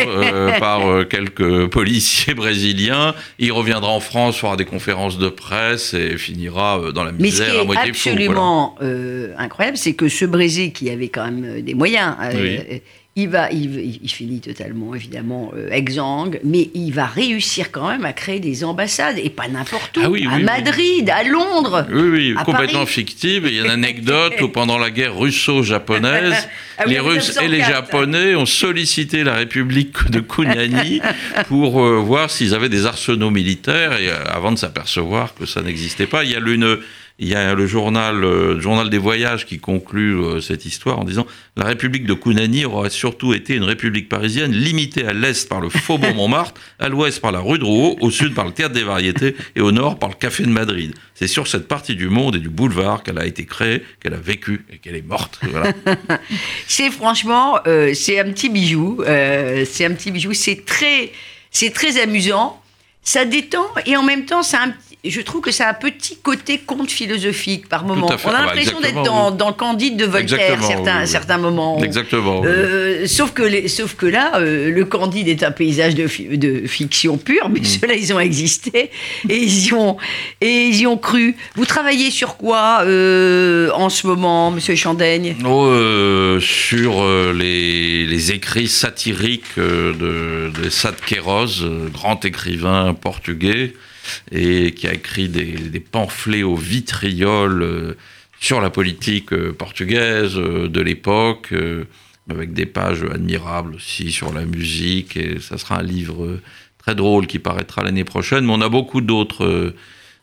par 0.59 0.81
quelques 1.09 1.67
policiers 1.67 2.33
brésiliens. 2.33 3.13
Il 3.39 3.51
reviendra 3.53 3.91
en 3.91 3.99
France, 3.99 4.37
fera 4.37 4.57
des 4.57 4.65
conférences 4.65 5.17
de 5.19 5.29
presse 5.29 5.52
et 5.93 6.17
finira 6.17 6.79
euh, 6.79 6.91
dans 6.91 7.03
la 7.03 7.11
Mais 7.11 7.17
ce 7.31 7.41
misère 7.41 7.51
qui 7.51 7.57
à 7.57 7.61
est 7.61 7.65
moitié 7.65 7.93
fou. 7.93 8.09
voilà. 8.09 8.15
absolument 8.15 8.75
euh, 8.81 9.33
incroyable, 9.37 9.77
c'est 9.77 9.93
que 9.93 10.09
ce 10.09 10.25
Brésil 10.25 10.73
qui 10.73 10.89
avait 10.89 11.09
quand 11.09 11.25
même 11.25 11.43
euh, 11.45 11.61
des 11.61 11.73
moyens, 11.73 12.15
Oui. 12.33 12.59
Il, 13.15 13.29
va, 13.29 13.51
il, 13.51 13.99
il 14.01 14.09
finit 14.09 14.39
totalement, 14.39 14.95
évidemment, 14.95 15.51
euh, 15.55 15.69
exsangue, 15.71 16.39
mais 16.43 16.69
il 16.73 16.91
va 16.91 17.05
réussir 17.05 17.71
quand 17.71 17.87
même 17.87 18.05
à 18.05 18.13
créer 18.13 18.39
des 18.39 18.63
ambassades, 18.63 19.19
et 19.19 19.29
pas 19.29 19.47
n'importe 19.47 19.97
où, 19.97 20.01
Ah 20.03 20.09
oui, 20.09 20.25
à 20.25 20.29
oui, 20.29 20.35
oui. 20.37 20.43
Madrid, 20.43 21.09
à 21.11 21.23
Londres. 21.23 21.85
Oui, 21.91 22.09
oui, 22.09 22.35
à 22.37 22.43
complètement 22.43 22.79
Paris. 22.79 22.91
fictive. 22.91 23.43
Il 23.47 23.53
y 23.55 23.59
a 23.59 23.65
une 23.65 23.69
anecdote 23.69 24.33
où 24.41 24.49
pendant 24.49 24.79
la 24.79 24.89
guerre 24.89 25.15
russo-japonaise, 25.17 26.49
Ah 26.79 26.85
les 26.87 26.99
Russes 26.99 27.37
et 27.37 27.47
les 27.47 27.57
1904. 27.59 27.71
Japonais 27.71 28.35
ont 28.35 28.47
sollicité 28.47 29.23
la 29.23 29.35
République 29.35 30.09
de 30.09 30.19
Kunani 30.19 31.01
pour 31.47 31.83
euh, 31.85 31.97
voir 31.99 32.31
s'ils 32.31 32.55
avaient 32.55 32.67
des 32.69 32.87
arsenaux 32.87 33.29
militaires 33.29 33.93
et 33.99 34.09
euh, 34.09 34.15
avant 34.25 34.51
de 34.51 34.57
s'apercevoir 34.57 35.35
que 35.35 35.45
ça 35.45 35.61
n'existait 35.61 36.07
pas. 36.07 36.23
Il 36.23 36.31
y 36.31 36.35
a 36.35 36.39
une, 36.39 36.79
il 37.19 37.27
y 37.27 37.35
a 37.35 37.53
le 37.53 37.67
journal, 37.67 38.23
euh, 38.23 38.59
journal 38.59 38.89
des 38.89 38.97
voyages 38.97 39.45
qui 39.45 39.59
conclut 39.59 40.17
euh, 40.17 40.41
cette 40.41 40.65
histoire 40.65 40.99
en 40.99 41.03
disant 41.03 41.27
la 41.55 41.65
République 41.65 42.07
de 42.07 42.15
Kunani 42.15 42.65
aurait 42.65 42.89
surtout 42.89 43.33
été 43.33 43.55
une 43.55 43.63
République 43.63 44.09
parisienne 44.09 44.51
limitée 44.51 45.05
à 45.05 45.13
l'est 45.13 45.47
par 45.47 45.61
le 45.61 45.69
Faubourg 45.69 46.15
Montmartre, 46.15 46.59
à 46.79 46.89
l'ouest 46.89 47.21
par 47.21 47.31
la 47.31 47.39
rue 47.39 47.59
de 47.59 47.63
Rouault, 47.63 47.97
au 48.01 48.09
sud 48.09 48.33
par 48.33 48.45
le 48.45 48.51
Théâtre 48.51 48.73
des 48.73 48.83
Variétés 48.83 49.35
et 49.55 49.61
au 49.61 49.71
nord 49.71 49.99
par 49.99 50.09
le 50.09 50.15
Café 50.15 50.43
de 50.43 50.49
Madrid. 50.49 50.95
C'est 51.13 51.27
sur 51.27 51.47
cette 51.47 51.67
partie 51.67 51.95
du 51.95 52.09
monde 52.09 52.35
et 52.35 52.39
du 52.39 52.49
boulevard 52.49 53.03
qu'elle 53.03 53.19
a 53.19 53.27
été 53.27 53.45
créée, 53.45 53.83
qu'elle 54.01 54.15
a 54.15 54.19
vécu 54.19 54.65
et 54.71 54.79
qu'elle 54.79 54.95
est 54.95 55.07
morte. 55.07 55.39
C'est 56.67 56.89
franchement, 56.89 57.59
euh, 57.67 57.93
c'est 57.93 58.19
un 58.19 58.31
petit 58.31 58.49
bijou. 58.49 59.01
c'est 59.05 59.85
un 59.85 59.93
petit 59.93 60.11
bijou. 60.11 60.33
C'est 60.33 60.65
très, 60.65 61.11
c'est 61.51 61.71
très 61.71 62.01
amusant. 62.01 62.59
Ça 63.03 63.25
détend 63.25 63.65
et 63.85 63.95
en 63.95 64.03
même 64.03 64.25
temps, 64.25 64.43
ça 64.43 64.65
je 65.09 65.19
trouve 65.21 65.41
que 65.41 65.51
ça 65.51 65.67
a 65.67 65.71
un 65.71 65.73
petit 65.73 66.15
côté 66.15 66.59
conte 66.59 66.89
philosophique 66.89 67.67
par 67.67 67.83
moment. 67.83 68.07
On 68.07 68.09
a 68.11 68.15
Ah 68.23 68.29
bah, 68.31 68.39
l'impression 68.45 68.79
d'être 68.79 69.03
dans, 69.03 69.31
dans 69.31 69.47
le 69.49 69.53
Candide 69.53 69.97
de 69.97 70.05
Voltaire 70.05 70.39
Exactement, 70.39 70.67
certains, 70.67 70.95
oui, 70.95 71.01
oui. 71.03 71.07
certains 71.07 71.37
moments. 71.37 71.83
Exactement. 71.83 72.39
oui. 72.39 72.47
Euh, 72.47 73.05
sauf, 73.07 73.33
que 73.33 73.43
les- 73.43 73.67
sauf 73.67 73.95
que 73.95 74.05
là, 74.05 74.39
euh, 74.39 74.71
le 74.71 74.85
Candide 74.85 75.27
est 75.27 75.43
un 75.43 75.51
paysage 75.51 75.93
de, 75.95 76.07
fi- 76.07 76.37
de 76.37 76.65
fiction 76.67 77.17
pure, 77.17 77.49
Mm. 77.49 77.53
mais 77.53 77.63
ceux-là, 77.65 77.95
ils 77.95 78.13
ont 78.13 78.19
existé 78.21 78.91
et 79.29 79.37
ils 79.37 79.65
y 79.67 79.73
ont, 79.73 79.97
et 80.39 80.67
ils 80.67 80.75
y 80.81 80.87
ont 80.87 80.97
cru. 80.97 81.35
Vous 81.55 81.65
travaillez 81.65 82.09
sur 82.09 82.37
quoi 82.37 82.83
euh, 82.85 83.71
en 83.73 83.89
ce 83.89 84.07
moment, 84.07 84.51
monsieur 84.51 84.75
Chandaigne? 84.75 85.35
Oh, 85.45 86.39
sur 86.39 87.03
les, 87.33 88.05
les 88.05 88.31
écrits 88.31 88.67
satiriques 88.69 89.57
de, 89.57 90.49
de 90.61 90.69
Sad 90.69 90.95
Queiroz, 91.05 91.65
grand 91.91 92.23
écrivain 92.23 92.93
portugais, 92.93 93.73
et 94.31 94.71
qui 94.71 94.87
a 94.87 94.93
écrit 94.93 95.29
des, 95.29 95.79
pamphlets 95.79 96.43
au 96.43 96.55
vitriol 96.55 97.61
euh, 97.61 97.93
sur 98.39 98.61
la 98.61 98.69
politique 98.69 99.33
euh, 99.33 99.53
portugaise 99.53 100.37
euh, 100.37 100.67
de 100.67 100.81
l'époque, 100.81 101.53
avec 102.29 102.53
des 102.53 102.65
pages 102.65 103.03
admirables 103.03 103.75
aussi 103.75 104.11
sur 104.11 104.33
la 104.33 104.45
musique, 104.45 105.17
et 105.17 105.39
ça 105.39 105.57
sera 105.57 105.79
un 105.79 105.83
livre 105.83 106.39
très 106.77 106.95
drôle 106.95 107.27
qui 107.27 107.37
paraîtra 107.37 107.83
l'année 107.83 108.05
prochaine, 108.05 108.45
mais 108.45 108.53
on 108.53 108.61
a 108.61 108.69
beaucoup 108.69 109.01
d'autres 109.01 109.73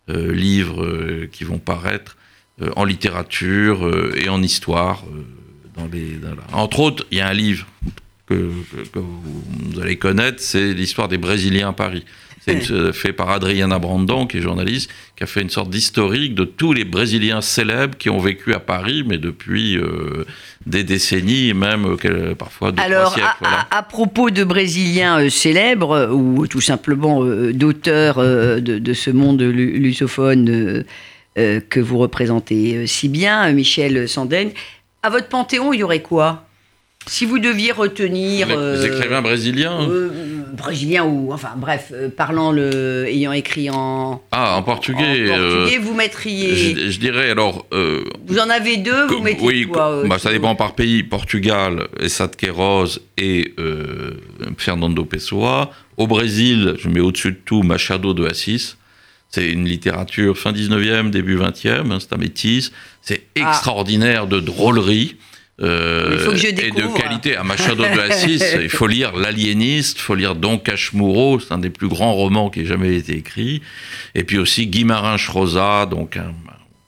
livres 0.09 1.27
qui 1.31 1.45
vont 1.45 1.59
paraître 1.59 2.17
en 2.75 2.85
littérature 2.85 4.17
et 4.17 4.31
en 4.31 4.43
histoire. 4.43 5.05
Entre 6.55 6.81
autres, 6.81 7.07
il 7.11 7.19
y 7.19 7.21
a 7.21 7.29
un 7.29 7.35
livre 7.35 7.67
que, 8.27 8.51
vous 8.95 9.81
allez 9.81 9.97
connaître, 9.97 10.41
c'est 10.41 10.73
l'histoire 10.73 11.09
des 11.09 11.19
Brésiliens 11.19 11.69
à 11.69 11.73
Paris. 11.73 12.05
C'est 12.43 12.71
euh, 12.71 12.93
fait 12.93 13.13
par 13.13 13.29
Adriana 13.31 13.79
Brandon, 13.79 14.27
qui 14.27 14.39
est 14.39 14.41
journaliste, 14.41 14.91
qui 15.15 15.25
a 15.25 15.27
fait 15.27 15.43
une 15.43 15.51
sorte 15.51 15.69
d'historique 15.69 16.35
de 16.35 16.45
tous 16.45 16.73
les 16.73 16.85
Brésiliens 16.85 17.43
célèbres 17.43 17.99
qui 17.99 18.09
ont 18.09 18.19
vécu 18.19 18.55
à 18.55 18.61
Paris, 18.61 19.05
mais 19.07 19.19
depuis 19.19 19.77
euh, 19.77 20.25
des 20.65 20.83
décennies, 20.83 21.53
même 21.53 21.97
euh, 22.07 22.35
parfois 22.35 22.73
deux, 22.73 22.83
Alors, 22.83 23.13
siècles. 23.13 23.27
à, 23.29 23.37
voilà. 23.41 23.67
à- 23.71 23.79
à 23.79 23.83
propos 23.83 24.31
de 24.31 24.43
Brésiliens 24.45 25.21
euh, 25.21 25.29
célèbres, 25.29 26.09
ou 26.13 26.47
tout 26.47 26.63
simplement 26.63 27.23
d'auteurs 27.53 28.17
de, 28.19 28.79
de 28.79 28.93
ce 28.95 29.11
monde 29.11 29.43
lu- 29.43 29.79
lusophone 29.79 30.85
que 31.37 31.81
vous 31.81 31.99
représentez 31.99 32.87
si 32.87 33.09
bien, 33.09 33.51
Michel 33.53 34.09
Sandaigne, 34.09 34.51
à 35.03 35.11
votre 35.11 35.29
panthéon, 35.29 35.73
il 35.73 35.81
y 35.81 35.83
aurait 35.83 36.03
quoi? 36.03 36.47
Si 37.11 37.25
vous 37.25 37.41
deviez 37.41 37.73
retenir... 37.73 38.47
Les, 38.47 38.55
les 38.55 38.61
euh, 38.61 38.87
écrivains 38.87 39.21
brésiliens 39.21 39.81
euh, 39.83 40.11
brésiliens 40.53 41.05
ou... 41.05 41.33
Enfin, 41.33 41.55
bref, 41.57 41.91
euh, 41.93 42.09
parlant 42.09 42.53
le... 42.53 43.05
ayant 43.09 43.33
écrit 43.33 43.69
en... 43.69 44.23
Ah, 44.31 44.57
en 44.57 44.63
portugais. 44.63 45.29
en 45.29 45.37
portugais, 45.37 45.79
vous 45.79 45.95
mettriez... 45.95 46.55
je, 46.55 46.91
je 46.91 47.01
dirais 47.01 47.31
alors. 47.31 47.67
Vous 47.73 48.39
en 48.39 48.49
avez 48.49 48.77
deux, 48.77 49.07
vous 49.09 49.23
mettez 49.23 49.45
oui, 49.45 49.67
quoi 49.67 50.05
bah, 50.07 50.21
ça 50.21 50.31
dépend 50.31 50.55
par 50.55 50.77
pays. 50.77 51.03
Portugal, 51.03 51.89
Essad 51.99 52.37
Queiroz 52.37 53.01
et 53.19 53.57
Fernando 54.57 55.05
Pessoa. 55.05 55.73
Au 55.97 56.07
Brésil, 56.07 56.77
je 56.79 56.89
mets 56.89 57.01
au-dessus 57.01 57.33
de 57.33 57.41
tout 57.45 57.65
Machado 57.65 58.15
de 58.15 58.25
Assis. 58.25 58.77
C'est 59.31 59.51
une 59.51 59.65
littérature 59.65 60.39
fin 60.39 60.53
19e, 60.53 61.11
début 61.11 61.37
20e, 61.37 61.91
hein, 61.91 61.99
c'est 61.99 62.13
un 62.13 62.19
métis. 62.19 62.71
C'est 63.03 63.25
Ah. 63.37 63.49
extraordinaire 63.49 64.29
de 64.29 64.39
drôlerie. 64.39 65.17
Euh, 65.63 66.11
Il 66.13 66.19
faut 66.19 66.31
que 66.31 66.37
je 66.37 66.47
et 66.47 66.71
de 66.71 66.99
qualité. 66.99 67.37
À 67.37 67.45
Machado 67.45 67.83
de 67.83 68.01
Assis, 68.01 68.41
il 68.63 68.69
faut 68.69 68.87
lire 68.87 69.17
L'Aliéniste, 69.17 69.99
il 69.99 70.03
faut 70.03 70.15
lire 70.15 70.35
Don 70.35 70.59
Cashmuro, 70.59 71.41
c'est 71.41 71.53
un 71.53 71.59
des 71.59 71.71
plus 71.71 71.89
grands 71.89 72.15
romans 72.15 72.51
qui 72.51 72.61
ait 72.61 72.67
jamais 72.67 72.97
été 72.97 73.17
écrit. 73.17 73.63
Et 74.15 74.25
puis 74.25 74.39
aussi 74.39 74.67
Guimarães 74.67 75.29
Rosa, 75.29 75.87
donc 75.87 76.17
un, 76.17 76.33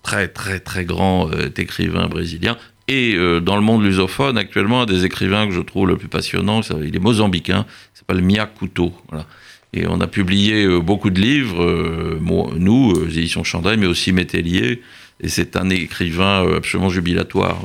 très 0.02 0.28
très 0.28 0.60
très 0.60 0.84
grand 0.84 1.30
euh, 1.32 1.48
écrivain 1.56 2.08
brésilien. 2.08 2.56
Et 2.88 3.14
euh, 3.14 3.40
dans 3.40 3.56
le 3.56 3.62
monde 3.62 3.84
lusophone, 3.84 4.36
actuellement, 4.36 4.82
un 4.82 4.86
des 4.86 5.04
écrivains 5.04 5.46
que 5.46 5.54
je 5.54 5.60
trouve 5.60 5.86
le 5.86 5.96
plus 5.96 6.08
passionnant, 6.08 6.60
il 6.82 6.94
est 6.94 6.98
mozambicain, 6.98 7.64
il 7.94 7.98
s'appelle 7.98 8.22
Mia 8.22 8.46
Couto. 8.46 8.92
Voilà. 9.08 9.26
Et 9.72 9.86
on 9.86 10.00
a 10.00 10.06
publié 10.06 10.64
euh, 10.64 10.80
beaucoup 10.80 11.10
de 11.10 11.20
livres, 11.20 12.18
nous, 12.58 12.92
éditions 13.08 13.44
Chandail, 13.44 13.78
mais 13.78 13.86
aussi 13.86 14.12
Métellier. 14.12 14.82
Et 15.20 15.28
c'est 15.28 15.56
un 15.56 15.70
écrivain 15.70 16.56
absolument 16.56 16.90
jubilatoire. 16.90 17.64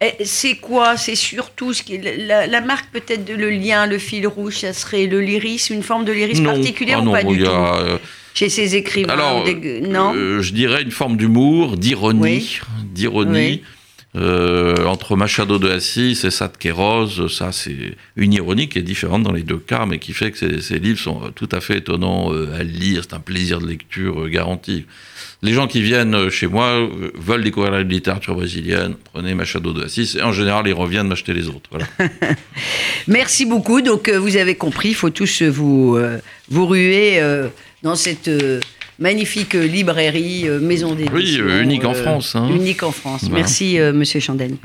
Eh, 0.00 0.24
C'est 0.24 0.54
quoi? 0.56 0.96
C'est 0.96 1.16
surtout 1.16 1.72
ce 1.72 1.82
qui, 1.82 1.98
la, 1.98 2.46
la 2.46 2.60
marque 2.60 2.86
peut-être 2.92 3.24
de 3.24 3.34
le 3.34 3.50
lien, 3.50 3.86
le 3.86 3.98
fil 3.98 4.26
rouge, 4.28 4.58
ça 4.58 4.72
serait 4.72 5.06
le 5.06 5.20
lyrisme, 5.20 5.74
une 5.74 5.82
forme 5.82 6.04
de 6.04 6.12
lyrisme 6.12 6.44
Non. 6.44 6.52
particulière 6.54 7.00
Ah 7.02 7.06
ou 7.08 7.10
pas 7.12 7.24
du 7.24 7.38
tout 7.42 7.50
a, 7.50 7.80
euh, 7.80 7.98
Chez 8.34 8.48
ces 8.48 8.76
écrivains 8.76 9.12
Alors, 9.12 9.42
des- 9.42 9.80
non? 9.80 10.14
euh, 10.14 10.40
je 10.40 10.52
dirais 10.52 10.82
une 10.82 10.92
forme 10.92 11.16
d'humour, 11.16 11.76
d'ironie, 11.76 12.20
Oui. 12.20 12.60
d'ironie. 12.84 13.62
Euh, 14.18 14.84
entre 14.84 15.16
Machado 15.16 15.58
de 15.58 15.70
Assis 15.70 16.18
et 16.24 16.30
Sad 16.30 16.56
Queiroz, 16.58 17.28
ça 17.28 17.52
c'est 17.52 17.96
une 18.16 18.32
ironie 18.32 18.68
qui 18.68 18.78
est 18.78 18.82
différente 18.82 19.22
dans 19.22 19.32
les 19.32 19.42
deux 19.42 19.58
cas, 19.58 19.86
mais 19.86 19.98
qui 19.98 20.12
fait 20.12 20.32
que 20.32 20.60
ces, 20.60 20.78
livres 20.78 20.98
sont 20.98 21.30
tout 21.34 21.48
à 21.52 21.60
fait 21.60 21.78
étonnants 21.78 22.32
euh, 22.32 22.58
à 22.58 22.62
lire, 22.62 23.02
c'est 23.02 23.14
un 23.14 23.20
plaisir 23.20 23.60
de 23.60 23.66
lecture 23.66 24.22
euh, 24.22 24.28
garanti. 24.28 24.84
Les 25.40 25.52
gens 25.52 25.68
qui 25.68 25.82
viennent 25.82 26.16
euh, 26.16 26.30
chez 26.30 26.48
moi 26.48 26.66
euh, 26.66 27.12
veulent 27.14 27.44
découvrir 27.44 27.70
la 27.70 27.84
littérature 27.84 28.34
brésilienne, 28.34 28.96
prenez 29.12 29.34
Machado 29.34 29.72
de 29.72 29.84
Assis, 29.84 30.16
et 30.18 30.22
en 30.22 30.32
général 30.32 30.66
ils 30.66 30.72
reviennent 30.72 31.06
m'acheter 31.06 31.32
les 31.32 31.46
autres. 31.48 31.70
Merci 33.06 33.46
beaucoup. 33.46 33.80
Donc, 33.80 34.08
euh, 34.08 34.18
vous 34.18 34.36
avez 34.36 34.56
compris, 34.56 34.88
il 34.88 34.94
faut 34.94 35.10
tous 35.10 35.42
euh, 35.42 35.48
vous, 35.48 35.96
euh, 35.96 36.18
vous 36.50 36.66
ruer 36.66 37.20
euh, 37.20 37.48
dans 37.84 37.94
cette 37.94 38.26
euh, 38.26 38.58
magnifique 38.98 39.54
euh, 39.54 39.66
librairie, 39.66 40.48
euh, 40.48 40.60
maison 40.60 40.94
d'édition. 40.94 41.16
Oui, 41.16 41.38
euh, 41.40 41.62
unique 41.62 41.84
en 41.84 41.94
France, 41.94 42.34
hein. 42.36 42.48
Unique 42.50 42.82
en 42.82 42.92
France. 42.92 43.22
Voilà. 43.22 43.36
Merci, 43.36 43.78
euh, 43.78 43.92
monsieur 43.92 44.20
Chandaigne. 44.20 44.56